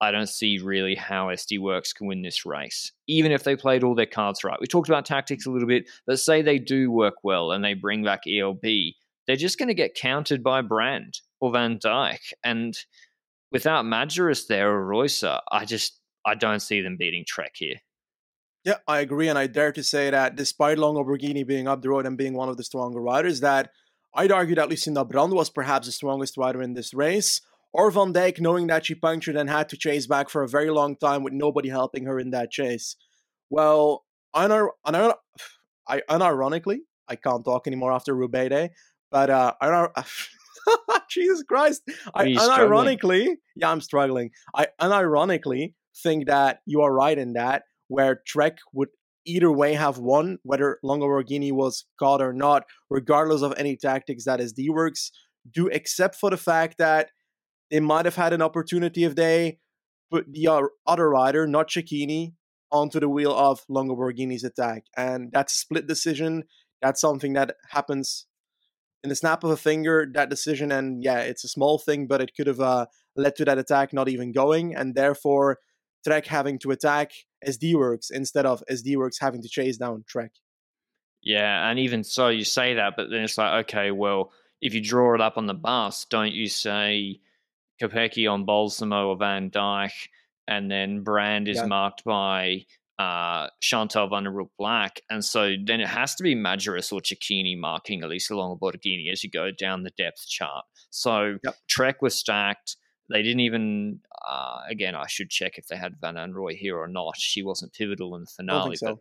I 0.01 0.11
don't 0.11 0.29
see 0.29 0.59
really 0.59 0.95
how 0.95 1.27
SD 1.27 1.59
Worx 1.59 1.95
can 1.95 2.07
win 2.07 2.23
this 2.23 2.47
race, 2.47 2.93
even 3.07 3.33
if 3.33 3.45
they 3.45 3.55
played 3.55 3.85
all 3.85 3.95
their 3.95 4.07
cards 4.07 4.43
right. 4.43 4.59
We 4.61 4.67
talked 4.67 4.89
about 4.89 5.05
tactics 5.05 5.47
a 5.47 5.51
little 5.51 5.69
bit, 5.69 5.91
but 6.07 6.19
say 6.19 6.41
they 6.41 6.59
do 6.59 6.91
work 6.91 7.17
well 7.23 7.53
and 7.53 7.63
they 7.63 7.75
bring 7.75 8.03
back 8.03 8.21
ELB, 8.27 8.63
they're 9.27 9.37
just 9.37 9.59
going 9.59 9.69
to 9.69 9.75
get 9.75 9.95
countered 9.95 10.43
by 10.43 10.63
Brand 10.63 11.21
or 11.41 11.53
Van 11.53 11.79
Dijk. 11.79 12.33
And 12.43 12.75
without 13.53 13.85
Majerus 13.85 14.47
there 14.47 14.75
or 14.75 14.87
Reusser, 14.87 15.41
I 15.53 15.67
just 15.67 16.01
I 16.25 16.35
don't 16.35 16.61
see 16.61 16.81
them 16.81 16.97
beating 16.97 17.25
Trek 17.27 17.53
here. 17.55 17.77
Yeah, 18.65 18.77
I 18.87 19.01
agree, 19.01 19.29
and 19.29 19.39
I 19.39 19.47
dare 19.47 19.73
to 19.73 19.83
say 19.83 20.11
that 20.11 20.37
despite 20.37 20.79
Longo 20.79 21.03
Borghini 21.03 21.47
being 21.47 21.67
up 21.67 21.81
the 21.81 21.89
road 21.89 22.05
and 22.05 22.19
being 22.19 22.35
one 22.35 22.51
of 22.51 22.59
the 22.59 22.65
stronger 22.65 23.01
riders, 23.01 23.41
that 23.41 23.71
I'd 24.15 24.33
argue 24.33 24.55
that 24.57 24.69
Lucinda 24.69 25.05
Brand 25.05 25.33
was 25.33 25.49
perhaps 25.49 25.87
the 25.87 25.93
strongest 25.93 26.37
rider 26.37 26.61
in 26.61 26.75
this 26.75 26.93
race 26.93 27.41
or 27.73 27.91
Van 27.91 28.13
Dijk 28.13 28.41
knowing 28.41 28.67
that 28.69 28.87
she 28.87 28.95
punctured 28.95 29.37
and 29.37 29.49
had 29.49 29.69
to 29.69 29.77
chase 29.77 30.07
back 30.07 30.29
for 30.29 30.43
a 30.43 30.49
very 30.49 30.71
long 30.71 30.97
time 30.97 31.23
with 31.23 31.33
nobody 31.33 31.69
helping 31.69 32.07
her 32.07 32.19
in 32.19 32.31
that 32.31 32.51
chase. 32.51 32.97
Well, 33.49 34.05
unir- 34.35 34.71
unir- 34.87 35.15
I, 35.89 36.03
unironically, 36.09 36.79
I 37.09 37.17
can't 37.17 37.45
talk 37.45 37.67
anymore 37.67 37.93
after 37.93 38.15
Roubaix 38.15 38.51
Day, 38.51 38.71
but 39.11 39.31
uh, 39.31 39.55
unir- 39.63 39.93
Jesus 41.11 41.43
Christ, 41.43 41.83
I 42.15 42.27
unironically, 42.27 42.97
struggling? 42.97 43.37
yeah, 43.57 43.71
I'm 43.71 43.81
struggling. 43.81 44.31
I 44.55 44.69
unironically 44.81 45.75
think 46.03 46.27
that 46.27 46.61
you 46.67 46.83
are 46.83 46.93
right 46.93 47.19
in 47.19 47.33
that, 47.35 47.65
where 47.89 48.23
Trek 48.27 48.59
would 48.73 48.89
either 49.27 49.51
way 49.51 49.75
have 49.75 49.99
won, 49.99 50.39
whether 50.43 50.79
Longo 50.83 51.07
Borghini 51.07 51.53
was 51.53 51.85
caught 51.99 52.23
or 52.23 52.33
not, 52.33 52.65
regardless 52.89 53.43
of 53.43 53.55
any 53.57 53.77
tactics 53.77 54.25
that 54.25 54.41
SD 54.41 54.69
Worx 54.71 55.11
do, 55.53 55.67
except 55.69 56.15
for 56.15 56.31
the 56.31 56.37
fact 56.37 56.79
that 56.79 57.11
they 57.71 57.81
might 57.81 58.05
have 58.05 58.17
had 58.17 58.33
an 58.33 58.43
opportunity 58.43 59.05
if 59.05 59.15
they 59.15 59.59
put 60.11 60.33
the 60.33 60.69
other 60.87 61.09
rider, 61.09 61.47
not 61.47 61.69
Cecchini, 61.69 62.35
onto 62.73 63.01
the 63.01 63.09
wheel 63.09 63.33
of 63.33 63.61
Longo 63.69 63.97
Borghini's 63.97 64.45
attack. 64.45 64.85
And 64.97 65.31
that's 65.33 65.55
a 65.55 65.57
split 65.57 65.87
decision. 65.87 66.45
That's 66.83 67.01
something 67.01 67.35
that 67.35 67.57
happens 67.69 68.27
in 69.03 69.09
the 69.09 69.17
snap 69.17 69.45
of 69.45 69.51
a 69.51 69.57
finger, 69.57 70.07
that 70.15 70.31
decision. 70.31 70.73
And 70.73 71.03
yeah, 71.03 71.21
it's 71.21 71.45
a 71.45 71.49
small 71.49 71.79
thing, 71.79 72.07
but 72.07 72.21
it 72.21 72.33
could 72.37 72.47
have 72.47 72.61
uh, 72.61 72.87
led 73.17 73.37
to 73.37 73.45
that 73.45 73.59
attack 73.59 73.93
not 73.93 74.09
even 74.09 74.33
going. 74.33 74.75
And 74.75 74.95
therefore, 74.95 75.59
Trek 76.05 76.27
having 76.27 76.59
to 76.61 76.71
attack 76.71 77.13
SD 77.47 77.75
Worx 77.75 78.11
instead 78.11 78.47
of 78.47 78.63
SD 78.71 78.97
Worx 78.97 79.17
having 79.21 79.43
to 79.43 79.49
chase 79.49 79.77
down 79.77 80.05
Trek. 80.07 80.33
Yeah, 81.23 81.69
and 81.69 81.79
even 81.79 82.03
so, 82.03 82.29
you 82.29 82.45
say 82.45 82.75
that, 82.75 82.95
but 82.97 83.11
then 83.11 83.23
it's 83.23 83.37
like, 83.37 83.67
okay, 83.67 83.91
well, 83.91 84.33
if 84.63 84.73
you 84.73 84.81
draw 84.83 85.15
it 85.15 85.21
up 85.21 85.37
on 85.37 85.47
the 85.47 85.55
bus, 85.55 86.07
don't 86.07 86.33
you 86.33 86.49
say 86.49 87.21
Kopecky 87.81 88.31
on 88.31 88.45
Balsamo 88.45 89.09
or 89.09 89.17
Van 89.17 89.51
Dijk, 89.51 89.93
and 90.47 90.71
then 90.71 91.03
Brand 91.03 91.49
is 91.49 91.59
yeah. 91.59 91.67
marked 91.67 92.05
by 92.05 92.65
uh, 93.01 93.49
Chantal 93.61 94.09
van 94.09 94.25
der 94.25 94.31
Broek 94.31 94.51
Blaak. 94.61 95.01
And 95.09 95.25
so 95.25 95.55
then 95.65 95.81
it 95.81 95.89
has 95.89 96.15
to 96.17 96.23
be 96.23 96.35
Majerus 96.35 96.93
or 96.93 97.01
Cecchini 97.01 97.57
marking 97.59 98.01
at 98.01 98.07
Elisa 98.07 98.37
Longo 98.37 98.59
Borghini 98.59 99.11
as 99.11 99.25
you 99.25 99.31
go 99.31 99.51
down 99.51 99.85
the 99.85 99.93
depth 99.97 100.29
chart. 100.29 100.67
So 100.91 101.39
yep. 101.43 101.55
Trek 101.67 102.03
was 102.03 102.15
stacked. 102.15 102.77
They 103.09 103.23
didn't 103.23 103.41
even, 103.41 104.01
uh, 104.29 104.59
again, 104.69 104.95
I 104.95 105.07
should 105.07 105.31
check 105.31 105.57
if 105.57 105.67
they 105.67 105.77
had 105.77 105.97
Van 106.01 106.17
Anrooij 106.17 106.57
here 106.57 106.77
or 106.77 106.87
not. 106.87 107.17
She 107.17 107.43
wasn't 107.43 107.73
pivotal 107.73 108.15
in 108.17 108.23
the 108.23 108.31
finale, 108.37 108.77
so. 108.77 108.87
but 108.87 108.99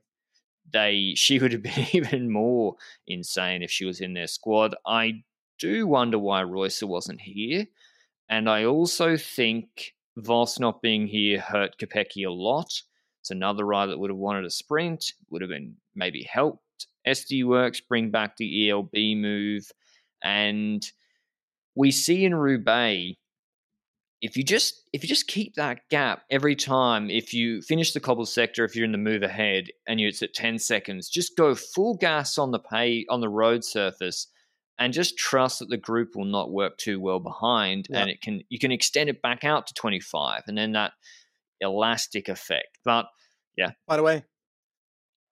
they 0.72 1.14
she 1.16 1.38
would 1.40 1.52
have 1.52 1.64
been 1.64 1.88
even 1.92 2.32
more 2.32 2.76
insane 3.06 3.64
if 3.64 3.72
she 3.72 3.86
was 3.86 4.00
in 4.00 4.14
their 4.14 4.28
squad. 4.28 4.76
I 4.86 5.24
do 5.60 5.86
wonder 5.88 6.18
why 6.18 6.42
Reusser 6.42 6.88
wasn't 6.88 7.22
here. 7.22 7.66
And 8.30 8.50
I 8.50 8.66
also 8.66 9.18
think 9.18 9.94
Vos 10.18 10.60
not 10.60 10.82
being 10.82 11.08
here 11.08 11.40
hurt 11.40 11.78
Kopecky 11.80 12.28
a 12.28 12.32
lot. 12.32 12.72
It's 13.22 13.32
another 13.32 13.66
rider 13.66 13.92
that 13.92 14.00
would 14.00 14.12
have 14.12 14.18
wanted 14.18 14.46
a 14.46 14.50
sprint, 14.50 15.14
would 15.30 15.42
have 15.42 15.50
been 15.50 15.76
maybe 15.96 16.24
helped 16.24 16.88
SD 17.08 17.44
Worx 17.44 17.82
bring 17.88 18.12
back 18.12 18.38
the 18.38 18.70
ELB 18.70 19.18
move. 19.18 19.72
And 20.24 20.86
we 21.76 21.92
see 21.92 22.26
in 22.26 22.36
Roubaix 22.36 23.18
if 24.22 24.36
you 24.36 24.44
just 24.44 24.84
if 24.92 25.02
you 25.04 25.08
just 25.08 25.28
keep 25.28 25.56
that 25.56 25.80
gap 25.90 26.24
every 26.30 26.56
time 26.56 27.10
if 27.10 27.34
you 27.34 27.62
finish 27.62 27.94
the 27.94 28.00
cobble 28.00 28.26
sector 28.26 28.66
if 28.66 28.76
you're 28.76 28.86
in 28.86 28.92
the 28.92 28.98
move 28.98 29.24
ahead 29.24 29.68
and 29.88 30.00
it's 30.00 30.22
at 30.22 30.34
10 30.34 30.60
seconds 30.60 31.10
just 31.10 31.38
go 31.38 31.56
full 31.56 31.96
gas 31.96 32.38
on 32.38 32.52
the 32.52 32.60
pay 32.60 33.06
on 33.10 33.22
the 33.22 33.30
road 33.30 33.64
surface 33.64 34.28
and 34.80 34.94
just 34.94 35.18
trust 35.18 35.60
that 35.60 35.70
the 35.70 35.78
group 35.78 36.16
will 36.16 36.26
not 36.26 36.52
work 36.52 36.78
too 36.78 37.00
well 37.00 37.20
behind 37.20 37.88
yeah. 37.90 38.00
and 38.00 38.10
it 38.10 38.22
can 38.22 38.42
you 38.50 38.58
can 38.58 38.72
extend 38.72 39.10
it 39.10 39.22
back 39.22 39.44
out 39.44 39.68
to 39.68 39.74
25 39.74 40.44
and 40.48 40.58
then 40.58 40.72
that 40.72 40.94
elastic 41.62 42.30
effect 42.30 42.80
but 42.86 43.06
yeah 43.58 43.72
by 43.88 43.98
the 43.98 44.04
way 44.04 44.24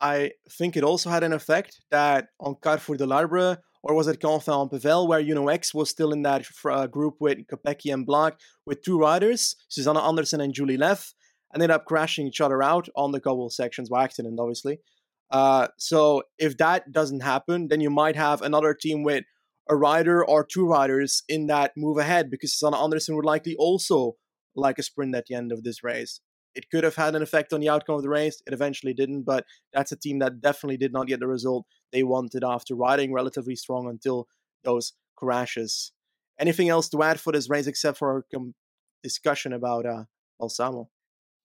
i 0.02 0.32
think 0.52 0.76
it 0.76 0.84
also 0.84 1.10
had 1.10 1.24
an 1.24 1.34
effect 1.34 1.80
that 1.90 2.28
on 2.40 2.56
carrefour 2.62 2.98
de 2.98 3.06
l'arbre 3.06 3.58
or 3.84 3.96
was 3.96 4.08
it 4.08 4.20
Quentin 4.20 4.54
en 4.54 4.68
Pévèle, 4.68 5.08
where 5.08 5.22
Uno-X 5.22 5.74
was 5.74 5.90
still 5.90 6.12
in 6.12 6.24
that 6.24 6.46
uh, 6.66 6.88
group 6.88 7.16
with 7.22 7.38
Kopecky 7.48 7.94
and 7.94 8.06
Blaak 8.06 8.34
with 8.66 8.82
two 8.82 9.00
riders, 9.00 9.56
Susanne 9.70 9.96
Andersen 9.96 10.42
and 10.42 10.54
Julie 10.54 10.76
Leth, 10.76 11.14
ended 11.54 11.72
up 11.72 11.86
crashing 11.86 12.28
each 12.28 12.42
other 12.42 12.62
out 12.62 12.90
on 12.98 13.12
the 13.12 13.22
couple 13.22 13.50
sections 13.50 13.88
by 13.88 14.04
accident, 14.04 14.40
obviously. 14.40 14.80
Uh, 15.32 15.68
so 15.78 16.24
if 16.38 16.58
that 16.58 16.92
doesn't 16.92 17.22
happen, 17.22 17.68
then 17.70 17.80
you 17.80 17.90
might 17.90 18.16
have 18.16 18.42
another 18.42 18.74
team 18.74 19.04
with 19.04 19.24
a 19.70 19.76
rider 19.76 20.24
or 20.26 20.44
two 20.44 20.68
riders 20.68 21.24
in 21.28 21.48
that 21.48 21.74
move 21.76 21.98
ahead 21.98 22.30
because 22.30 22.54
Susanne 22.54 22.74
Andersen 22.74 23.16
would 23.16 23.26
likely 23.26 23.56
also 23.58 24.16
like 24.56 24.80
a 24.80 24.84
sprint 24.84 25.16
at 25.16 25.26
the 25.28 25.36
end 25.36 25.52
of 25.52 25.64
this 25.64 25.84
race. 25.84 26.20
It 26.56 26.70
could 26.72 26.84
have 26.84 26.96
had 26.96 27.16
an 27.16 27.22
effect 27.22 27.54
on 27.54 27.60
the 27.60 27.70
outcome 27.70 27.96
of 27.96 28.02
the 28.02 28.10
race. 28.10 28.42
It 28.48 28.54
eventually 28.54 28.94
didn't, 28.94 29.24
but 29.24 29.46
that's 29.74 29.92
a 29.92 29.96
team 29.96 30.20
that 30.20 30.42
definitely 30.42 30.78
did 30.78 30.92
not 30.92 31.08
get 31.08 31.20
the 31.20 31.28
result 31.28 31.66
they 31.92 32.04
wanted 32.04 32.44
after 32.44 32.76
riding 32.76 33.14
relatively 33.14 33.56
strong 33.56 33.88
until 33.88 34.28
those 34.64 34.94
crashes. 35.16 35.92
Anything 36.40 36.70
else 36.70 36.90
to 36.90 37.04
add 37.04 37.20
for 37.20 37.32
this 37.32 37.50
race 37.50 37.68
except 37.68 37.98
for 37.98 38.12
our 38.12 38.26
com- 38.34 38.56
discussion 39.04 39.54
about 39.54 39.86
uh, 39.86 40.04
Balsamo? 40.40 40.90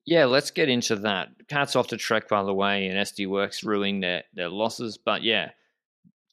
Yeah, 0.04 0.24
let's 0.24 0.50
get 0.50 0.68
into 0.68 0.96
that. 0.96 1.28
Cats 1.48 1.76
off 1.76 1.88
to 1.88 1.96
Trek, 1.96 2.28
by 2.28 2.42
the 2.42 2.54
way, 2.54 2.86
and 2.86 2.98
SD 2.98 3.28
Worx 3.28 3.64
ruining 3.64 4.00
their, 4.00 4.24
their 4.34 4.48
losses. 4.48 4.98
But 4.98 5.22
yeah, 5.22 5.50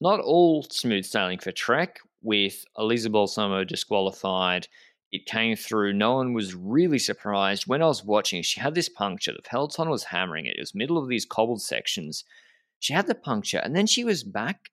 not 0.01 0.19
all 0.19 0.63
smooth 0.63 1.05
sailing 1.05 1.39
for 1.39 1.51
Trek, 1.51 1.99
with 2.21 2.65
Elisa 2.75 3.09
Balsamo 3.09 3.63
disqualified 3.63 4.67
it 5.11 5.25
came 5.25 5.55
through. 5.55 5.93
No 5.93 6.15
one 6.15 6.33
was 6.33 6.53
really 6.53 6.99
surprised. 6.99 7.65
When 7.65 7.81
I 7.81 7.87
was 7.87 8.03
watching, 8.03 8.43
she 8.43 8.59
had 8.59 8.75
this 8.75 8.89
puncture. 8.89 9.31
The 9.31 9.41
peloton 9.41 9.89
was 9.89 10.03
hammering 10.03 10.45
it. 10.45 10.55
It 10.55 10.61
was 10.61 10.75
middle 10.75 10.97
of 10.97 11.07
these 11.07 11.25
cobbled 11.25 11.61
sections. 11.61 12.23
She 12.79 12.93
had 12.93 13.07
the 13.07 13.15
puncture, 13.15 13.57
and 13.57 13.75
then 13.75 13.87
she 13.87 14.03
was 14.03 14.23
back 14.23 14.69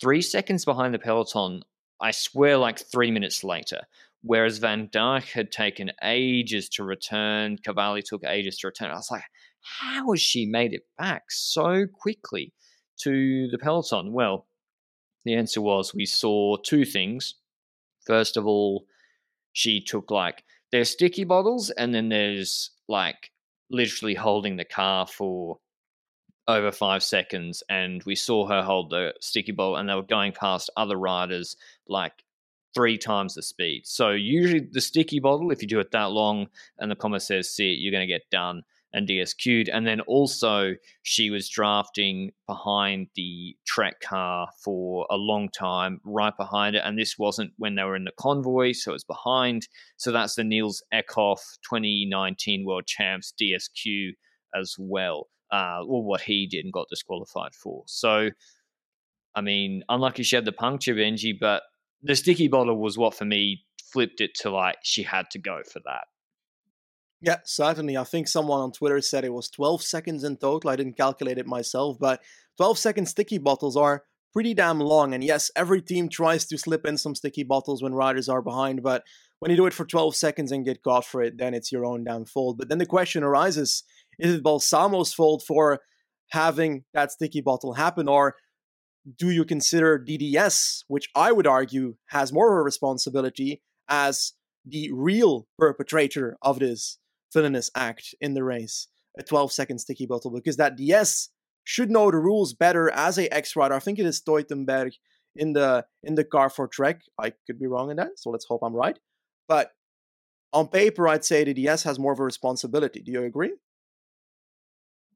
three 0.00 0.22
seconds 0.22 0.64
behind 0.64 0.92
the 0.92 0.98
peloton. 0.98 1.62
I 2.00 2.10
swear, 2.10 2.58
like 2.58 2.78
three 2.78 3.10
minutes 3.10 3.42
later. 3.42 3.82
Whereas 4.22 4.58
Van 4.58 4.88
Dijk 4.88 5.32
had 5.32 5.50
taken 5.50 5.92
ages 6.02 6.68
to 6.70 6.84
return, 6.84 7.58
Cavalli 7.58 8.02
took 8.02 8.24
ages 8.24 8.58
to 8.58 8.68
return. 8.68 8.90
I 8.90 8.94
was 8.94 9.10
like, 9.10 9.24
how 9.60 10.10
has 10.12 10.20
she 10.20 10.46
made 10.46 10.72
it 10.72 10.82
back 10.98 11.24
so 11.30 11.86
quickly 11.86 12.52
to 13.02 13.48
the 13.48 13.58
peloton? 13.58 14.12
Well, 14.12 14.46
the 15.24 15.34
answer 15.34 15.60
was 15.60 15.94
we 15.94 16.06
saw 16.06 16.56
two 16.56 16.84
things. 16.84 17.34
First 18.06 18.36
of 18.36 18.46
all, 18.46 18.86
she 19.52 19.80
took 19.80 20.10
like 20.10 20.44
there's 20.70 20.90
sticky 20.90 21.24
bottles 21.24 21.70
and 21.70 21.94
then 21.94 22.08
there's 22.08 22.70
like 22.88 23.30
literally 23.70 24.14
holding 24.14 24.56
the 24.56 24.64
car 24.64 25.06
for 25.06 25.58
over 26.46 26.70
five 26.70 27.02
seconds 27.02 27.62
and 27.70 28.02
we 28.04 28.14
saw 28.14 28.46
her 28.46 28.62
hold 28.62 28.90
the 28.90 29.14
sticky 29.20 29.52
bottle 29.52 29.76
and 29.76 29.88
they 29.88 29.94
were 29.94 30.02
going 30.02 30.32
past 30.32 30.68
other 30.76 30.96
riders 30.96 31.56
like 31.88 32.12
three 32.74 32.98
times 32.98 33.34
the 33.34 33.42
speed 33.42 33.86
so 33.86 34.10
usually 34.10 34.60
the 34.60 34.80
sticky 34.80 35.20
bottle 35.20 35.50
if 35.50 35.62
you 35.62 35.68
do 35.68 35.80
it 35.80 35.90
that 35.92 36.10
long 36.10 36.46
and 36.78 36.90
the 36.90 36.96
comma 36.96 37.18
says 37.18 37.48
sit 37.48 37.78
you're 37.78 37.92
going 37.92 38.06
to 38.06 38.12
get 38.12 38.28
done 38.30 38.62
and 38.94 39.08
DSQ'd. 39.08 39.68
And 39.68 39.86
then 39.86 40.00
also, 40.02 40.74
she 41.02 41.28
was 41.28 41.48
drafting 41.48 42.30
behind 42.46 43.08
the 43.16 43.56
track 43.66 44.00
car 44.00 44.48
for 44.62 45.06
a 45.10 45.16
long 45.16 45.48
time, 45.50 46.00
right 46.04 46.34
behind 46.36 46.76
it. 46.76 46.82
And 46.84 46.96
this 46.96 47.18
wasn't 47.18 47.52
when 47.58 47.74
they 47.74 47.82
were 47.82 47.96
in 47.96 48.04
the 48.04 48.12
convoy, 48.18 48.72
so 48.72 48.94
it's 48.94 49.04
behind. 49.04 49.66
So 49.96 50.12
that's 50.12 50.36
the 50.36 50.44
Niels 50.44 50.82
Eekhoff 50.94 51.40
2019 51.68 52.64
World 52.64 52.86
Champs 52.86 53.34
DSQ 53.38 54.12
as 54.54 54.76
well, 54.78 55.26
uh, 55.52 55.80
or 55.84 56.04
what 56.04 56.22
he 56.22 56.46
did 56.46 56.64
and 56.64 56.72
got 56.72 56.86
disqualified 56.88 57.54
for. 57.54 57.82
So, 57.86 58.30
I 59.34 59.40
mean, 59.40 59.82
unlucky 59.88 60.22
she 60.22 60.36
had 60.36 60.44
the 60.44 60.52
puncture, 60.52 60.94
Benji, 60.94 61.32
but 61.38 61.64
the 62.02 62.14
sticky 62.14 62.46
bottle 62.46 62.78
was 62.78 62.96
what 62.96 63.14
for 63.14 63.24
me 63.24 63.64
flipped 63.92 64.20
it 64.20 64.34
to 64.34 64.50
like 64.50 64.76
she 64.84 65.02
had 65.02 65.30
to 65.30 65.40
go 65.40 65.62
for 65.68 65.80
that. 65.80 66.04
Yeah, 67.24 67.38
certainly. 67.44 67.96
I 67.96 68.04
think 68.04 68.28
someone 68.28 68.60
on 68.60 68.72
Twitter 68.72 69.00
said 69.00 69.24
it 69.24 69.32
was 69.32 69.48
12 69.48 69.82
seconds 69.82 70.24
in 70.24 70.36
total. 70.36 70.68
I 70.68 70.76
didn't 70.76 70.98
calculate 70.98 71.38
it 71.38 71.46
myself, 71.46 71.96
but 71.98 72.20
12 72.58 72.76
second 72.78 73.06
sticky 73.06 73.38
bottles 73.38 73.78
are 73.78 74.04
pretty 74.34 74.52
damn 74.52 74.78
long. 74.78 75.14
And 75.14 75.24
yes, 75.24 75.50
every 75.56 75.80
team 75.80 76.10
tries 76.10 76.44
to 76.44 76.58
slip 76.58 76.84
in 76.84 76.98
some 76.98 77.14
sticky 77.14 77.44
bottles 77.44 77.82
when 77.82 77.94
riders 77.94 78.28
are 78.28 78.42
behind, 78.42 78.82
but 78.82 79.04
when 79.38 79.50
you 79.50 79.56
do 79.56 79.64
it 79.64 79.72
for 79.72 79.86
12 79.86 80.14
seconds 80.14 80.52
and 80.52 80.66
get 80.66 80.82
caught 80.82 81.06
for 81.06 81.22
it, 81.22 81.38
then 81.38 81.54
it's 81.54 81.72
your 81.72 81.86
own 81.86 82.04
damn 82.04 82.26
fault. 82.26 82.58
But 82.58 82.68
then 82.68 82.76
the 82.76 82.84
question 82.84 83.22
arises 83.22 83.84
is 84.18 84.34
it 84.34 84.44
Balsamo's 84.44 85.14
fault 85.14 85.44
for 85.46 85.80
having 86.28 86.84
that 86.92 87.10
sticky 87.10 87.40
bottle 87.40 87.72
happen, 87.72 88.06
or 88.06 88.34
do 89.18 89.30
you 89.30 89.46
consider 89.46 89.98
DDS, 89.98 90.84
which 90.88 91.08
I 91.16 91.32
would 91.32 91.46
argue 91.46 91.94
has 92.08 92.34
more 92.34 92.52
of 92.52 92.60
a 92.60 92.62
responsibility 92.62 93.62
as 93.88 94.34
the 94.66 94.90
real 94.92 95.46
perpetrator 95.58 96.36
of 96.42 96.58
this 96.58 96.98
villainous 97.34 97.70
act 97.74 98.14
in 98.20 98.34
the 98.34 98.44
race, 98.44 98.88
a 99.18 99.22
12 99.22 99.52
second 99.52 99.78
sticky 99.78 100.06
bottle, 100.06 100.30
because 100.30 100.56
that 100.56 100.76
DS 100.76 101.28
should 101.64 101.90
know 101.90 102.10
the 102.10 102.16
rules 102.16 102.54
better 102.54 102.90
as 102.90 103.18
a 103.18 103.32
X 103.34 103.56
rider. 103.56 103.74
I 103.74 103.80
think 103.80 103.98
it 103.98 104.06
is 104.06 104.22
Teutenberg 104.22 104.92
in 105.36 105.52
the 105.52 105.84
in 106.02 106.14
the 106.14 106.24
car 106.24 106.48
for 106.48 106.68
Trek. 106.68 107.02
I 107.18 107.32
could 107.46 107.58
be 107.58 107.66
wrong 107.66 107.90
in 107.90 107.96
that, 107.96 108.18
so 108.18 108.30
let's 108.30 108.46
hope 108.46 108.62
I'm 108.62 108.74
right. 108.74 108.98
But 109.48 109.72
on 110.52 110.68
paper, 110.68 111.08
I'd 111.08 111.24
say 111.24 111.44
the 111.44 111.52
DS 111.52 111.82
has 111.82 111.98
more 111.98 112.12
of 112.12 112.20
a 112.20 112.24
responsibility. 112.24 113.00
Do 113.00 113.12
you 113.12 113.24
agree? 113.24 113.52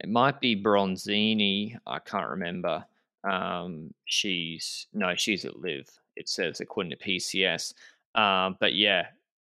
It 0.00 0.08
might 0.08 0.40
be 0.40 0.60
Bronzini. 0.60 1.76
I 1.86 1.98
can't 2.00 2.30
remember. 2.30 2.84
Um, 3.28 3.92
she's 4.04 4.86
no, 4.92 5.14
she's 5.16 5.44
at 5.44 5.58
Liv. 5.58 5.88
It 6.16 6.28
says 6.28 6.60
according 6.60 6.90
to 6.90 6.96
PCS. 6.96 7.74
Um, 8.14 8.56
but 8.58 8.74
yeah, 8.74 9.06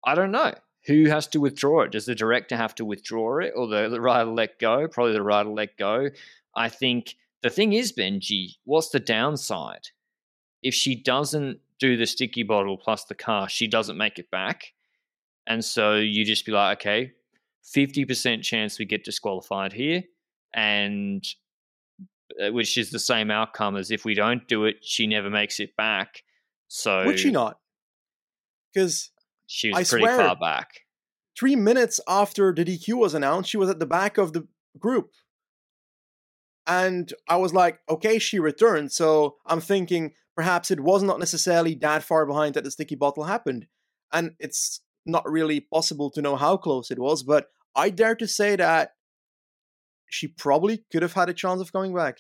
I 0.06 0.13
don't 0.13 0.32
know 0.32 0.54
who 0.86 1.06
has 1.10 1.28
to 1.28 1.39
withdraw 1.39 1.82
it? 1.82 1.91
Does 1.91 2.06
the 2.06 2.15
director 2.15 2.58
have 2.58 2.76
to 2.76 2.86
withdraw 2.86 3.39
it 3.39 3.54
or 3.56 3.67
the, 3.67 3.89
the 3.89 4.02
rider 4.02 4.30
let 4.30 4.60
go? 4.60 4.88
Probably 4.88 5.13
the 5.13 5.22
rider 5.22 5.50
let 5.50 5.78
go. 5.78 6.10
I 6.56 6.70
think 6.70 7.15
the 7.44 7.50
thing 7.50 7.74
is, 7.74 7.94
Benji, 7.94 8.56
what's 8.65 8.89
the 8.89 9.00
downside? 9.00 9.89
If 10.63 10.74
she 10.74 10.96
doesn't 10.96 11.60
do 11.80 11.98
the 11.98 12.06
sticky 12.06 12.44
bottle 12.44 12.78
plus 12.78 13.06
the 13.06 13.15
car, 13.15 13.50
she 13.50 13.67
doesn't 13.67 13.98
make 13.98 14.20
it 14.20 14.30
back. 14.32 14.74
And 15.48 15.63
so 15.63 15.96
you 15.96 16.26
just 16.26 16.46
be 16.46 16.52
like, 16.52 16.80
okay, 16.80 17.13
50% 17.76 18.44
chance 18.44 18.78
we 18.78 18.86
get 18.86 19.04
disqualified 19.04 19.74
here. 19.74 20.04
And 20.54 21.26
uh, 22.41 22.52
which 22.52 22.78
is 22.78 22.91
the 22.91 23.00
same 23.00 23.32
outcome 23.32 23.76
as 23.76 23.91
if 23.91 24.06
we 24.06 24.13
don't 24.13 24.48
do 24.48 24.65
it, 24.65 24.78
she 24.82 25.08
never 25.08 25.30
makes 25.30 25.60
it 25.60 25.76
back. 25.76 26.24
So 26.67 27.06
would 27.06 27.20
she 27.20 27.32
not? 27.32 27.60
Because 28.74 29.11
she 29.51 29.69
was 29.69 29.77
I 29.77 29.83
pretty 29.83 30.05
swear, 30.05 30.17
far 30.17 30.35
back. 30.37 30.85
Three 31.37 31.57
minutes 31.57 31.99
after 32.07 32.53
the 32.53 32.63
DQ 32.63 32.93
was 32.95 33.13
announced, 33.13 33.49
she 33.49 33.57
was 33.57 33.69
at 33.69 33.79
the 33.79 33.85
back 33.85 34.17
of 34.17 34.31
the 34.31 34.47
group. 34.79 35.11
And 36.65 37.11
I 37.27 37.35
was 37.35 37.53
like, 37.53 37.79
okay, 37.89 38.17
she 38.17 38.39
returned. 38.39 38.93
So 38.93 39.35
I'm 39.45 39.59
thinking 39.59 40.13
perhaps 40.37 40.71
it 40.71 40.79
was 40.79 41.03
not 41.03 41.19
necessarily 41.19 41.75
that 41.75 42.01
far 42.01 42.25
behind 42.25 42.53
that 42.53 42.63
the 42.63 42.71
sticky 42.71 42.95
bottle 42.95 43.25
happened. 43.25 43.67
And 44.13 44.35
it's 44.39 44.79
not 45.05 45.29
really 45.29 45.59
possible 45.59 46.09
to 46.11 46.21
know 46.21 46.37
how 46.37 46.55
close 46.55 46.89
it 46.89 46.99
was, 46.99 47.21
but 47.21 47.47
I 47.75 47.89
dare 47.89 48.15
to 48.15 48.27
say 48.27 48.55
that 48.55 48.93
she 50.09 50.27
probably 50.27 50.85
could 50.91 51.01
have 51.01 51.13
had 51.13 51.29
a 51.29 51.33
chance 51.33 51.59
of 51.59 51.73
coming 51.73 51.93
back. 51.93 52.19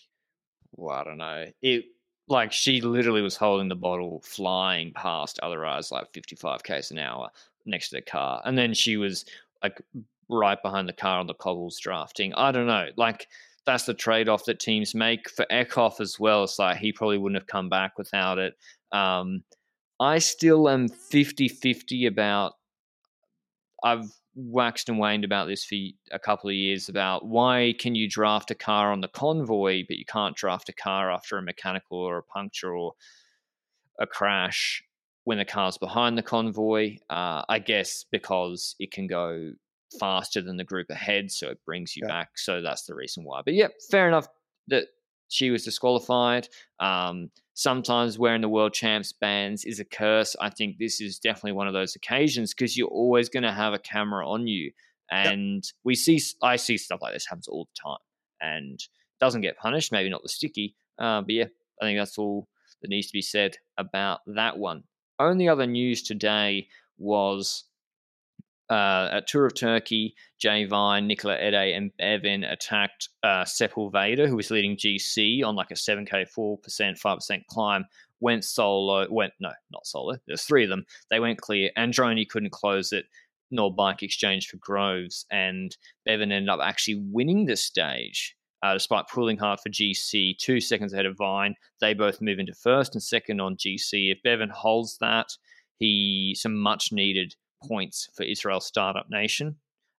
Well, 0.73 0.97
I 0.97 1.03
don't 1.05 1.17
know. 1.17 1.45
It 1.61 1.85
like 2.31 2.51
she 2.51 2.81
literally 2.81 3.21
was 3.21 3.35
holding 3.35 3.67
the 3.67 3.75
bottle, 3.75 4.21
flying 4.25 4.91
past 4.93 5.39
other 5.43 5.65
eyes 5.65 5.91
like 5.91 6.11
55 6.13 6.63
k's 6.63 6.91
an 6.91 6.99
hour 6.99 7.29
next 7.65 7.89
to 7.89 7.97
the 7.97 8.01
car, 8.01 8.41
and 8.45 8.57
then 8.57 8.73
she 8.73 8.97
was 8.97 9.25
like 9.63 9.81
right 10.29 10.61
behind 10.63 10.87
the 10.87 10.93
car 10.93 11.19
on 11.19 11.27
the 11.27 11.33
cobbles 11.33 11.79
drafting. 11.79 12.33
I 12.33 12.51
don't 12.51 12.67
know. 12.67 12.87
Like 12.97 13.27
that's 13.65 13.85
the 13.85 13.93
trade 13.93 14.27
off 14.27 14.45
that 14.45 14.59
teams 14.59 14.95
make 14.95 15.29
for 15.29 15.45
Eekhoff 15.51 15.99
as 15.99 16.19
well. 16.19 16.43
It's 16.43 16.57
like 16.57 16.77
he 16.77 16.91
probably 16.91 17.17
wouldn't 17.17 17.39
have 17.39 17.47
come 17.47 17.69
back 17.69 17.97
without 17.97 18.39
it. 18.39 18.55
Um, 18.91 19.43
I 19.99 20.17
still 20.17 20.67
am 20.67 20.87
50 20.87 21.47
50 21.47 22.07
about. 22.07 22.53
I've 23.83 24.09
waxed 24.35 24.89
and 24.89 24.97
waned 24.97 25.25
about 25.25 25.47
this 25.47 25.65
for 25.65 25.75
a 26.11 26.19
couple 26.19 26.49
of 26.49 26.55
years 26.55 26.89
about 26.89 27.25
why 27.25 27.73
can 27.79 27.95
you 27.95 28.07
draft 28.07 28.51
a 28.51 28.55
car 28.55 28.91
on 28.91 29.01
the 29.01 29.07
convoy, 29.07 29.83
but 29.87 29.97
you 29.97 30.05
can't 30.05 30.35
draft 30.35 30.69
a 30.69 30.73
car 30.73 31.11
after 31.11 31.37
a 31.37 31.41
mechanical 31.41 31.97
or 31.97 32.17
a 32.17 32.23
puncture 32.23 32.75
or 32.75 32.93
a 33.99 34.07
crash 34.07 34.83
when 35.25 35.37
the 35.37 35.45
car's 35.45 35.77
behind 35.77 36.17
the 36.17 36.23
convoy. 36.23 36.97
Uh, 37.09 37.43
I 37.49 37.59
guess 37.59 38.05
because 38.11 38.75
it 38.79 38.91
can 38.91 39.07
go 39.07 39.51
faster 39.99 40.41
than 40.41 40.57
the 40.57 40.63
group 40.63 40.89
ahead, 40.89 41.31
so 41.31 41.49
it 41.49 41.59
brings 41.65 41.95
you 41.95 42.03
yeah. 42.05 42.13
back. 42.13 42.29
So 42.37 42.61
that's 42.61 42.85
the 42.85 42.95
reason 42.95 43.23
why. 43.23 43.41
But 43.43 43.53
yeah, 43.53 43.67
fair 43.89 44.07
enough 44.07 44.27
that 44.69 44.87
she 45.27 45.49
was 45.49 45.63
disqualified. 45.63 46.47
Um, 46.79 47.31
sometimes 47.53 48.17
wearing 48.17 48.41
the 48.41 48.49
world 48.49 48.73
champs 48.73 49.11
bands 49.11 49.65
is 49.65 49.79
a 49.79 49.85
curse. 49.85 50.35
I 50.39 50.49
think 50.49 50.77
this 50.77 51.01
is 51.01 51.19
definitely 51.19 51.53
one 51.53 51.67
of 51.67 51.73
those 51.73 51.95
occasions 51.95 52.53
because 52.53 52.77
you're 52.77 52.87
always 52.87 53.29
going 53.29 53.43
to 53.43 53.51
have 53.51 53.73
a 53.73 53.79
camera 53.79 54.27
on 54.27 54.47
you, 54.47 54.71
and 55.09 55.63
yep. 55.63 55.73
we 55.83 55.95
see 55.95 56.21
I 56.41 56.55
see 56.55 56.77
stuff 56.77 57.01
like 57.01 57.13
this 57.13 57.27
happens 57.27 57.47
all 57.47 57.65
the 57.65 57.89
time, 57.89 57.99
and 58.41 58.79
doesn't 59.19 59.41
get 59.41 59.57
punished. 59.57 59.91
Maybe 59.91 60.09
not 60.09 60.23
the 60.23 60.29
sticky, 60.29 60.75
uh, 60.99 61.21
but 61.21 61.31
yeah, 61.31 61.45
I 61.81 61.85
think 61.85 61.99
that's 61.99 62.17
all 62.17 62.47
that 62.81 62.89
needs 62.89 63.07
to 63.07 63.13
be 63.13 63.21
said 63.21 63.57
about 63.77 64.19
that 64.27 64.57
one. 64.57 64.83
Only 65.19 65.47
other 65.47 65.67
news 65.67 66.01
today 66.01 66.67
was 66.97 67.65
uh, 68.71 69.09
at 69.11 69.27
Tour 69.27 69.45
of 69.45 69.53
Turkey, 69.53 70.15
Jay 70.39 70.63
Vine, 70.63 71.05
Nicolas 71.05 71.39
Edet, 71.41 71.75
and 71.75 71.91
Bevin 71.99 72.49
attacked 72.49 73.09
uh, 73.21 73.43
Sepulveda, 73.43 74.27
who 74.27 74.37
was 74.37 74.49
leading 74.49 74.77
GC 74.77 75.43
on 75.43 75.55
like 75.55 75.71
a 75.71 75.75
7K, 75.75 76.25
4%, 76.35 76.57
5% 76.65 77.45
climb. 77.47 77.85
Went 78.21 78.45
solo, 78.45 79.07
went, 79.11 79.33
no, 79.41 79.51
not 79.73 79.85
solo. 79.85 80.15
There's 80.25 80.43
three 80.43 80.63
of 80.63 80.69
them. 80.69 80.85
They 81.09 81.19
went 81.19 81.41
clear. 81.41 81.69
Androni 81.77 82.25
couldn't 82.27 82.53
close 82.53 82.93
it, 82.93 83.05
nor 83.49 83.75
Bike 83.75 84.03
Exchange 84.03 84.47
for 84.47 84.57
Groves. 84.57 85.25
And 85.29 85.75
Bevin 86.07 86.31
ended 86.31 86.47
up 86.47 86.61
actually 86.63 87.03
winning 87.11 87.45
the 87.45 87.57
stage. 87.57 88.37
Uh, 88.63 88.73
despite 88.73 89.07
pulling 89.11 89.39
hard 89.39 89.59
for 89.59 89.71
GC, 89.71 90.37
two 90.37 90.61
seconds 90.61 90.93
ahead 90.93 91.07
of 91.07 91.17
Vine. 91.17 91.55
They 91.81 91.95
both 91.95 92.21
move 92.21 92.37
into 92.37 92.53
first 92.53 92.93
and 92.93 93.01
second 93.01 93.41
on 93.41 93.57
GC. 93.57 94.11
If 94.11 94.19
Bevin 94.23 94.51
holds 94.51 94.99
that, 94.99 95.29
he 95.79 96.35
some 96.37 96.55
much 96.55 96.91
needed 96.91 97.33
points 97.67 98.09
for 98.15 98.23
Israel 98.23 98.59
Startup 98.59 99.09
Nation, 99.09 99.57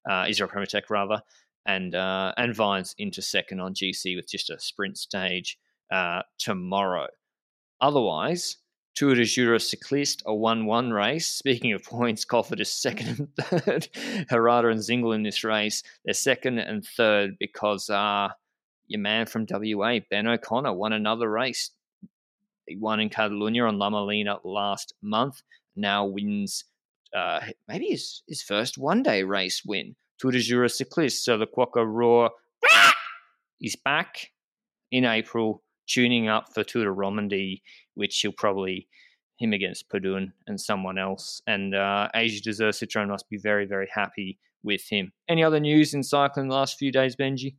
uh, 0.08 0.26
Israel 0.28 0.66
Tech 0.66 0.90
rather, 0.90 1.22
and 1.66 1.94
uh, 1.94 2.32
and 2.36 2.54
Vines 2.54 2.94
into 2.98 3.22
second 3.22 3.60
on 3.60 3.74
GC 3.74 4.16
with 4.16 4.28
just 4.28 4.50
a 4.50 4.58
sprint 4.58 4.98
stage 4.98 5.58
uh, 5.92 6.22
tomorrow. 6.38 7.08
Otherwise, 7.80 8.58
Tour 8.94 9.14
de 9.14 9.24
Jura 9.24 9.58
Cycliste, 9.58 10.22
a 10.26 10.34
1 10.34 10.66
1 10.66 10.90
race. 10.90 11.26
Speaking 11.26 11.72
of 11.72 11.82
points, 11.82 12.24
Colford 12.24 12.60
is 12.60 12.70
second 12.70 13.08
and 13.18 13.36
third. 13.40 13.88
Herrada 14.30 14.70
and 14.70 14.82
Zingle 14.82 15.12
in 15.12 15.22
this 15.22 15.44
race. 15.44 15.82
They're 16.04 16.14
second 16.14 16.58
and 16.58 16.84
third 16.84 17.36
because 17.38 17.88
uh, 17.88 18.28
your 18.86 19.00
man 19.00 19.26
from 19.26 19.46
WA, 19.48 20.00
Ben 20.10 20.26
O'Connor, 20.26 20.74
won 20.74 20.92
another 20.92 21.28
race. 21.30 21.70
He 22.66 22.76
won 22.76 23.00
in 23.00 23.08
Catalunya 23.08 23.66
on 23.66 23.78
La 23.78 23.88
Molina 23.88 24.38
last 24.44 24.92
month. 25.02 25.42
Now 25.74 26.04
wins 26.04 26.64
uh, 27.16 27.40
maybe 27.68 27.86
his, 27.86 28.22
his 28.28 28.42
first 28.42 28.78
one 28.78 29.02
day 29.02 29.22
race 29.22 29.62
win, 29.64 29.96
Tour 30.18 30.32
de 30.32 30.40
Jura 30.40 30.68
Cycliste. 30.68 31.22
So 31.22 31.38
the 31.38 31.46
Quokka 31.46 31.84
Roar 31.86 32.30
is 33.60 33.76
back 33.76 34.30
in 34.90 35.04
April, 35.04 35.62
tuning 35.86 36.28
up 36.28 36.52
for 36.54 36.64
Tour 36.64 36.84
de 36.84 36.90
Romandie, 36.90 37.62
which 37.94 38.18
he'll 38.20 38.32
probably 38.32 38.88
him 39.38 39.52
against 39.52 39.88
Padun 39.88 40.32
and 40.46 40.60
someone 40.60 40.98
else. 40.98 41.42
And 41.46 41.74
uh, 41.74 42.08
AG2R 42.14 42.70
Citroen 42.70 43.08
must 43.08 43.28
be 43.28 43.38
very, 43.38 43.66
very 43.66 43.88
happy 43.92 44.38
with 44.62 44.88
him. 44.88 45.12
Any 45.28 45.42
other 45.42 45.60
news 45.60 45.94
in 45.94 46.02
cycling 46.02 46.48
the 46.48 46.54
last 46.54 46.78
few 46.78 46.92
days, 46.92 47.16
Benji? 47.16 47.56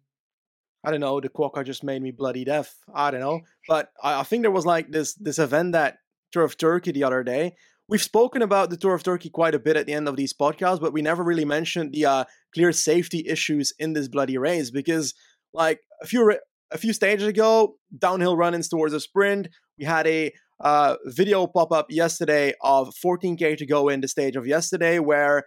I 0.86 0.92
don't 0.92 1.00
know. 1.00 1.20
The 1.20 1.30
Quokka 1.30 1.66
just 1.66 1.84
made 1.84 2.02
me 2.02 2.12
bloody 2.12 2.44
deaf. 2.44 2.76
I 2.94 3.12
don't 3.12 3.22
know, 3.22 3.42
but 3.68 3.92
I, 4.02 4.22
I 4.22 4.24
think 4.24 4.44
there 4.44 4.52
was 4.52 4.66
like 4.66 4.92
this 4.92 5.14
this 5.14 5.40
event 5.40 5.72
that 5.74 6.00
Tour 6.32 6.44
of 6.44 6.58
Turkey 6.58 6.92
the 6.92 7.06
other 7.06 7.24
day 7.24 7.56
We've 7.90 8.02
spoken 8.02 8.42
about 8.42 8.70
the 8.70 8.78
Tour 8.78 8.94
of 8.94 9.04
Turkey 9.04 9.30
quite 9.30 9.54
a 9.54 9.60
bit 9.60 9.76
at 9.76 9.86
the 9.86 9.94
end 9.94 10.08
of 10.08 10.16
these 10.16 10.34
podcasts, 10.34 10.80
but 10.80 10.94
we 10.94 11.02
never 11.02 11.24
really 11.24 11.44
mentioned 11.44 11.92
the 11.92 12.06
uh, 12.06 12.24
clear 12.54 12.72
safety 12.72 13.26
issues 13.28 13.74
in 13.78 13.94
this 13.94 14.08
bloody 14.08 14.38
race 14.38 14.72
because, 14.72 15.14
like 15.54 15.82
a 16.02 16.08
few 16.08 16.34
a 16.72 16.78
few 16.78 16.94
stages 16.94 17.28
ago, 17.28 17.76
downhill 17.98 18.38
run-ins 18.38 18.70
towards 18.70 18.94
a 18.94 19.00
sprint, 19.00 19.50
we 19.78 19.86
had 19.86 20.08
a 20.08 20.32
uh, 20.60 20.96
video 21.06 21.46
pop 21.46 21.72
up 21.72 21.88
yesterday 21.90 22.54
of 22.62 22.94
14k 23.04 23.58
to 23.58 23.66
go 23.66 23.90
in 23.90 24.02
the 24.02 24.08
stage 24.08 24.36
of 24.36 24.48
yesterday 24.48 24.98
where 24.98 25.44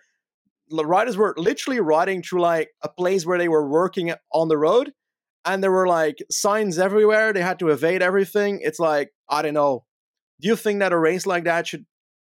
the 0.68 0.84
riders 0.84 1.16
were 1.16 1.34
literally 1.38 1.80
riding 1.80 2.22
through 2.22 2.40
like 2.40 2.70
a 2.82 2.88
place 2.88 3.24
where 3.24 3.38
they 3.38 3.48
were 3.48 3.68
working 3.68 4.12
on 4.32 4.48
the 4.48 4.58
road 4.58 4.92
and 5.44 5.62
there 5.62 5.70
were 5.70 5.86
like 5.86 6.16
signs 6.30 6.78
everywhere 6.78 7.32
they 7.32 7.40
had 7.40 7.58
to 7.60 7.68
evade 7.68 8.02
everything. 8.02 8.60
It's 8.62 8.78
like 8.78 9.10
i 9.28 9.42
don't 9.42 9.54
know. 9.54 9.84
Do 10.40 10.48
you 10.48 10.56
think 10.56 10.80
that 10.80 10.92
a 10.92 10.98
race 10.98 11.24
like 11.24 11.44
that 11.44 11.66
should 11.66 11.86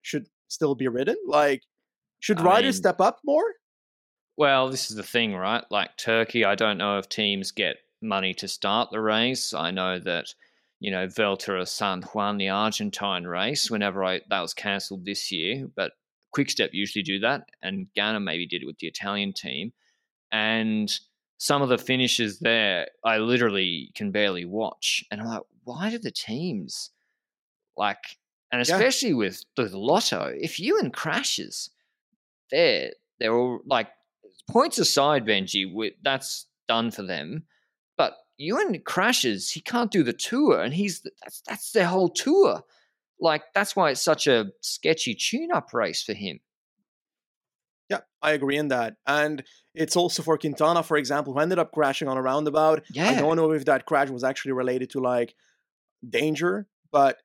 should 0.01 0.27
still 0.47 0.75
be 0.75 0.87
ridden? 0.87 1.17
Like, 1.27 1.63
should 2.19 2.39
I 2.39 2.43
riders 2.43 2.75
mean, 2.75 2.81
step 2.83 3.01
up 3.01 3.19
more? 3.23 3.45
Well, 4.37 4.69
this 4.69 4.89
is 4.89 4.97
the 4.97 5.03
thing, 5.03 5.35
right? 5.35 5.63
Like 5.69 5.97
Turkey, 5.97 6.45
I 6.45 6.55
don't 6.55 6.77
know 6.77 6.97
if 6.97 7.09
teams 7.09 7.51
get 7.51 7.77
money 8.01 8.33
to 8.35 8.47
start 8.47 8.89
the 8.91 9.01
race. 9.01 9.53
I 9.53 9.71
know 9.71 9.99
that 9.99 10.33
you 10.79 10.91
know 10.91 11.07
Vuelta 11.07 11.65
San 11.65 12.01
Juan, 12.01 12.37
the 12.37 12.49
Argentine 12.49 13.25
race, 13.25 13.69
whenever 13.69 14.03
I 14.03 14.21
that 14.29 14.41
was 14.41 14.53
cancelled 14.53 15.05
this 15.05 15.31
year, 15.31 15.67
but 15.75 15.93
Quickstep 16.31 16.69
usually 16.73 17.03
do 17.03 17.19
that, 17.19 17.49
and 17.61 17.87
Ganna 17.97 18.23
maybe 18.23 18.47
did 18.47 18.63
it 18.63 18.65
with 18.65 18.79
the 18.79 18.87
Italian 18.87 19.33
team, 19.33 19.73
and 20.31 20.91
some 21.37 21.61
of 21.61 21.69
the 21.69 21.77
finishes 21.77 22.39
there, 22.39 22.87
I 23.03 23.17
literally 23.17 23.91
can 23.95 24.11
barely 24.11 24.45
watch, 24.45 25.03
and 25.11 25.21
I'm 25.21 25.27
like, 25.27 25.41
why 25.63 25.89
do 25.89 25.97
the 25.97 26.11
teams 26.11 26.91
like 27.77 28.17
and 28.51 28.61
especially 28.61 29.09
yeah. 29.09 29.15
with 29.15 29.45
the 29.55 29.77
lotto, 29.77 30.33
if 30.35 30.59
Ewan 30.59 30.91
crashes, 30.91 31.69
they're 32.49 32.91
they're 33.19 33.35
all 33.35 33.61
like 33.65 33.89
points 34.49 34.77
aside, 34.77 35.25
Benji. 35.25 35.91
That's 36.03 36.47
done 36.67 36.91
for 36.91 37.03
them. 37.03 37.43
But 37.97 38.13
Ewan 38.37 38.79
crashes, 38.81 39.51
he 39.51 39.61
can't 39.61 39.91
do 39.91 40.03
the 40.03 40.13
tour, 40.13 40.61
and 40.61 40.73
he's 40.73 41.01
that's 41.21 41.41
that's 41.47 41.71
their 41.71 41.87
whole 41.87 42.09
tour. 42.09 42.63
Like 43.19 43.43
that's 43.53 43.75
why 43.75 43.91
it's 43.91 44.01
such 44.01 44.27
a 44.27 44.47
sketchy 44.61 45.15
tune-up 45.15 45.73
race 45.73 46.03
for 46.03 46.13
him. 46.13 46.39
Yeah, 47.87 47.99
I 48.21 48.31
agree 48.31 48.57
in 48.57 48.69
that. 48.69 48.95
And 49.05 49.43
it's 49.75 49.97
also 49.97 50.23
for 50.23 50.37
Quintana, 50.37 50.81
for 50.81 50.97
example, 50.97 51.33
who 51.33 51.39
ended 51.39 51.59
up 51.59 51.73
crashing 51.73 52.07
on 52.07 52.17
a 52.17 52.21
roundabout. 52.21 52.83
Yeah. 52.89 53.09
I 53.09 53.15
don't 53.15 53.35
know 53.35 53.51
if 53.51 53.65
that 53.65 53.85
crash 53.85 54.09
was 54.09 54.23
actually 54.23 54.53
related 54.53 54.91
to 54.91 55.01
like 55.01 55.35
danger, 56.09 56.67
but 56.89 57.17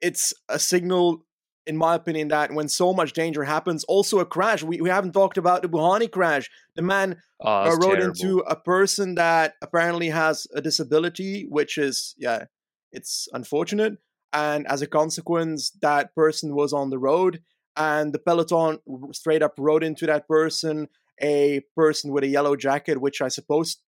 it's 0.00 0.32
a 0.48 0.58
signal 0.58 1.26
in 1.66 1.76
my 1.76 1.96
opinion, 1.96 2.28
that 2.28 2.52
when 2.52 2.68
so 2.68 2.92
much 2.92 3.12
danger 3.12 3.42
happens, 3.42 3.82
also 3.84 4.20
a 4.20 4.24
crash. 4.24 4.62
We, 4.62 4.80
we 4.80 4.88
haven't 4.88 5.12
talked 5.12 5.36
about 5.36 5.62
the 5.62 5.68
Bouhanni 5.68 6.10
crash. 6.10 6.48
The 6.76 6.82
man 6.82 7.16
oh, 7.40 7.50
uh, 7.50 7.76
rode 7.80 7.96
terrible. 7.96 8.04
into 8.06 8.38
a 8.40 8.54
person 8.54 9.16
that 9.16 9.54
apparently 9.60 10.08
has 10.10 10.46
a 10.54 10.60
disability, 10.60 11.46
which 11.48 11.76
is, 11.76 12.14
yeah, 12.16 12.44
it's 12.92 13.26
unfortunate. 13.32 13.94
And 14.32 14.66
as 14.68 14.80
a 14.80 14.86
consequence, 14.86 15.70
that 15.82 16.14
person 16.14 16.54
was 16.54 16.72
on 16.72 16.90
the 16.90 16.98
road, 16.98 17.42
and 17.76 18.12
the 18.12 18.18
peloton 18.18 18.78
straight 19.12 19.42
up 19.42 19.54
rode 19.58 19.82
into 19.82 20.06
that 20.06 20.28
person, 20.28 20.88
a 21.20 21.62
person 21.74 22.12
with 22.12 22.22
a 22.22 22.28
yellow 22.28 22.54
jacket, 22.54 23.00
which 23.00 23.20
I 23.20 23.28
suppose 23.28 23.78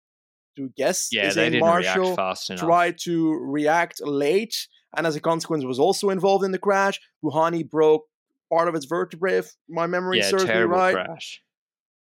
to 0.57 0.69
guess 0.75 1.09
yeah, 1.11 1.27
is 1.27 1.35
they 1.35 1.47
a 1.47 1.49
didn't 1.51 1.61
marshal, 1.61 2.03
react 2.03 2.15
fast 2.15 2.49
enough. 2.49 2.59
tried 2.59 2.97
to 3.03 3.33
react 3.33 4.01
late 4.03 4.67
and 4.95 5.05
as 5.07 5.15
a 5.15 5.21
consequence 5.21 5.65
was 5.65 5.79
also 5.79 6.09
involved 6.09 6.43
in 6.43 6.51
the 6.51 6.57
crash. 6.57 6.99
Bouhanni 7.23 7.67
broke 7.69 8.05
part 8.51 8.67
of 8.67 8.75
its 8.75 8.85
vertebrae, 8.85 9.37
if 9.37 9.55
my 9.69 9.87
memory 9.87 10.19
yeah, 10.19 10.29
serves 10.29 10.45
me 10.45 10.61
right. 10.61 10.93
Crash. 10.93 11.41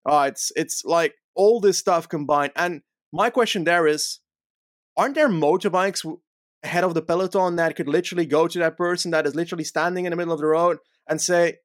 Uh, 0.09 0.27
it's 0.29 0.51
it's 0.57 0.85
like 0.85 1.15
all 1.35 1.61
this 1.61 1.79
stuff 1.79 2.09
combined. 2.09 2.53
And 2.57 2.83
my 3.13 3.31
question 3.31 3.65
there 3.65 3.87
is, 3.87 4.21
aren't 4.97 5.15
there 5.15 5.29
motorbikes 5.29 6.05
ahead 6.63 6.85
of 6.85 6.95
the 6.95 7.03
peloton 7.03 7.57
that 7.57 7.77
could 7.77 7.89
literally 7.89 8.27
go 8.27 8.49
to 8.49 8.59
that 8.59 8.77
person 8.77 9.11
that 9.13 9.27
is 9.27 9.35
literally 9.35 9.65
standing 9.65 10.07
in 10.07 10.11
the 10.11 10.17
middle 10.17 10.35
of 10.35 10.41
the 10.41 10.47
road 10.47 10.79
and 11.09 11.21
say, 11.21 11.59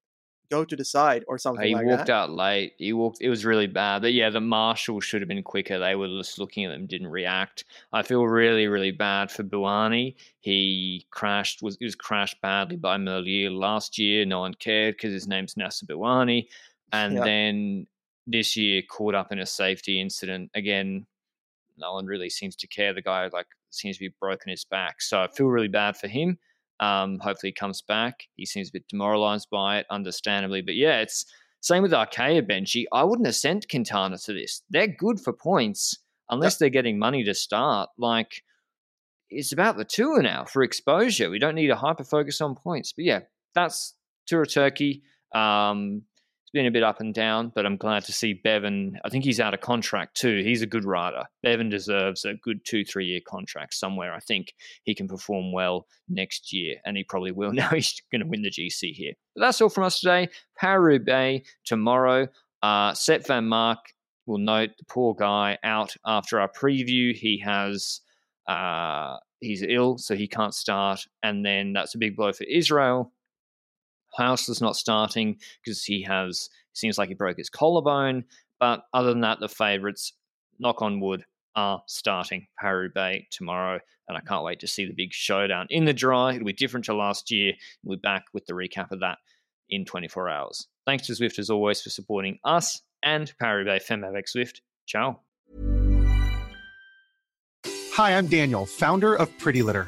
go 0.49 0.63
to 0.65 0.75
the 0.75 0.85
side 0.85 1.23
or 1.27 1.37
something 1.37 1.65
he 1.67 1.73
like 1.73 1.85
walked 1.85 2.07
that. 2.07 2.13
out 2.13 2.29
late. 2.31 2.73
He 2.77 2.93
walked. 2.93 3.19
It 3.21 3.29
was 3.29 3.43
really 3.45 3.67
bad. 3.67 4.01
But 4.03 4.13
yeah, 4.13 4.29
the 4.29 4.41
marshal 4.41 4.99
should 4.99 5.21
have 5.21 5.27
been 5.27 5.43
quicker. 5.43 5.79
They 5.79 5.95
were 5.95 6.07
just 6.07 6.37
looking 6.39 6.65
at 6.65 6.69
them, 6.69 6.85
didn't 6.85 7.07
react. 7.07 7.65
I 7.91 8.03
feel 8.03 8.23
really, 8.25 8.67
really 8.67 8.91
bad 8.91 9.31
for 9.31 9.43
Bouhanni. 9.43 10.15
He 10.41 11.05
crashed. 11.11 11.61
Was 11.63 11.77
he 11.79 11.85
was 11.85 11.95
crashed 11.95 12.39
badly 12.41 12.75
by 12.77 12.97
Merlier 12.97 13.51
last 13.51 13.97
year. 13.97 14.25
No 14.25 14.41
one 14.41 14.53
cared 14.53 14.95
because 14.95 15.13
his 15.13 15.27
name's 15.27 15.55
Nacer 15.55 15.85
Bouhanni, 15.85 16.47
and 16.91 17.15
Yeah. 17.15 17.23
then 17.23 17.87
this 18.27 18.55
year 18.55 18.81
caught 18.89 19.15
up 19.15 19.31
in 19.31 19.39
a 19.39 19.45
safety 19.45 19.99
incident 19.99 20.51
again. 20.55 21.05
No 21.77 21.93
one 21.93 22.05
really 22.05 22.29
seems 22.29 22.55
to 22.57 22.67
care. 22.67 22.93
The 22.93 23.01
guy 23.01 23.27
like 23.33 23.47
seems 23.71 23.97
to 23.97 24.01
be 24.07 24.13
broken 24.19 24.51
his 24.51 24.63
back. 24.63 25.01
So 25.01 25.21
I 25.21 25.27
feel 25.27 25.47
really 25.47 25.67
bad 25.67 25.97
for 25.97 26.07
him. 26.07 26.37
Um, 26.79 27.19
hopefully 27.19 27.49
he 27.49 27.53
comes 27.53 27.81
back. 27.81 28.27
He 28.35 28.45
seems 28.45 28.69
a 28.69 28.73
bit 28.73 28.87
demoralized 28.87 29.47
by 29.51 29.79
it, 29.79 29.85
understandably. 29.89 30.61
But 30.61 30.75
yeah, 30.75 30.99
it's 30.99 31.25
same 31.61 31.83
with 31.83 31.91
Arkéa 31.91 32.41
Benji. 32.41 32.85
I 32.91 33.03
wouldn't 33.03 33.27
have 33.27 33.35
sent 33.35 33.69
Quintana 33.69 34.17
to 34.17 34.33
this. 34.33 34.63
They're 34.69 34.87
good 34.87 35.19
for 35.19 35.31
points 35.31 35.97
unless 36.29 36.57
they're 36.57 36.69
getting 36.69 36.99
money 36.99 37.23
to 37.23 37.33
start. 37.33 37.89
Like 37.97 38.43
it's 39.29 39.51
about 39.51 39.77
the 39.77 39.85
tour 39.85 40.21
now 40.21 40.45
for 40.45 40.63
exposure. 40.63 41.29
We 41.29 41.39
don't 41.39 41.55
need 41.55 41.69
a 41.69 41.75
hyper 41.75 42.03
focus 42.03 42.41
on 42.41 42.55
points. 42.55 42.93
But 42.93 43.05
yeah, 43.05 43.19
that's 43.55 43.95
Tour 44.27 44.43
of 44.43 44.53
Turkey. 44.53 45.03
Um, 45.33 46.03
been 46.53 46.65
a 46.67 46.71
bit 46.71 46.83
up 46.83 46.99
and 46.99 47.13
down, 47.13 47.51
but 47.53 47.65
I'm 47.65 47.77
glad 47.77 48.05
to 48.05 48.13
see 48.13 48.39
Bevin. 48.45 48.93
I 49.03 49.09
think 49.09 49.23
he's 49.23 49.39
out 49.39 49.53
of 49.53 49.61
contract 49.61 50.15
too. 50.15 50.41
He's 50.43 50.61
a 50.61 50.67
good 50.67 50.85
rider. 50.85 51.23
Bevin 51.43 51.69
deserves 51.69 52.23
a 52.25 52.35
good 52.35 52.63
two, 52.63 52.85
three 52.85 53.05
year 53.05 53.19
contract 53.27 53.73
somewhere. 53.73 54.13
I 54.13 54.19
think 54.19 54.53
he 54.83 54.93
can 54.93 55.07
perform 55.07 55.51
well 55.51 55.87
next 56.07 56.53
year, 56.53 56.75
and 56.85 56.95
he 56.95 57.03
probably 57.03 57.31
will. 57.31 57.51
Now 57.63 57.69
he's 57.69 58.01
going 58.11 58.21
to 58.21 58.27
win 58.27 58.43
the 58.43 58.51
GC 58.51 58.93
here. 58.93 59.13
But 59.35 59.41
that's 59.41 59.61
all 59.61 59.69
from 59.69 59.85
us 59.85 59.99
today. 59.99 60.29
Paris-Roubaix 60.57 61.47
tomorrow. 61.65 62.27
Uh, 62.61 62.93
Sep 62.93 63.23
Vanmarcke 63.23 63.93
will 64.25 64.37
note 64.37 64.71
the 64.77 64.85
poor 64.85 65.13
guy 65.13 65.57
out 65.63 65.95
after 66.05 66.39
our 66.39 66.49
preview. 66.49 67.13
He 67.13 67.39
has 67.39 68.01
uh, 68.47 69.17
he's 69.39 69.63
ill, 69.67 69.97
so 69.97 70.15
he 70.15 70.27
can't 70.27 70.53
start, 70.53 71.01
and 71.23 71.45
then 71.45 71.73
that's 71.73 71.95
a 71.95 71.97
big 71.97 72.15
blow 72.15 72.31
for 72.31 72.43
Israel. 72.45 73.11
House 74.17 74.49
is 74.49 74.61
not 74.61 74.75
starting 74.75 75.37
because 75.63 75.83
he 75.83 76.03
has 76.03 76.49
seems 76.73 76.97
like 76.97 77.09
he 77.09 77.15
broke 77.15 77.37
his 77.37 77.49
collarbone. 77.49 78.25
But 78.59 78.83
other 78.93 79.09
than 79.09 79.21
that, 79.21 79.39
the 79.39 79.49
favourites, 79.49 80.13
knock 80.59 80.81
on 80.81 80.99
wood, 80.99 81.25
are 81.55 81.83
starting 81.87 82.47
Paris-Roubaix 82.59 83.25
tomorrow, 83.29 83.79
and 84.07 84.17
I 84.17 84.21
can't 84.21 84.43
wait 84.43 84.59
to 84.61 84.67
see 84.67 84.85
the 84.85 84.93
big 84.93 85.13
showdown 85.13 85.67
in 85.69 85.85
the 85.85 85.93
dry. 85.93 86.33
It'll 86.33 86.45
be 86.45 86.53
different 86.53 86.85
to 86.85 86.95
last 86.95 87.29
year. 87.29 87.53
We'll 87.83 87.97
be 87.97 88.01
back 88.01 88.25
with 88.33 88.45
the 88.45 88.53
recap 88.53 88.91
of 88.91 89.01
that 89.01 89.19
in 89.69 89.85
24 89.85 90.29
hours. 90.29 90.67
Thanks 90.85 91.07
to 91.07 91.13
Zwift 91.13 91.39
as 91.39 91.49
always 91.49 91.81
for 91.81 91.89
supporting 91.89 92.39
us 92.43 92.81
and 93.03 93.31
Paris-Roubaix 93.39 93.85
Femmes 93.85 94.05
avec 94.05 94.25
Zwift. 94.27 94.61
Ciao. 94.87 95.19
Hi, 97.93 98.17
I'm 98.17 98.27
Daniel, 98.27 98.65
founder 98.65 99.13
of 99.13 99.37
Pretty 99.37 99.61
Litter. 99.61 99.87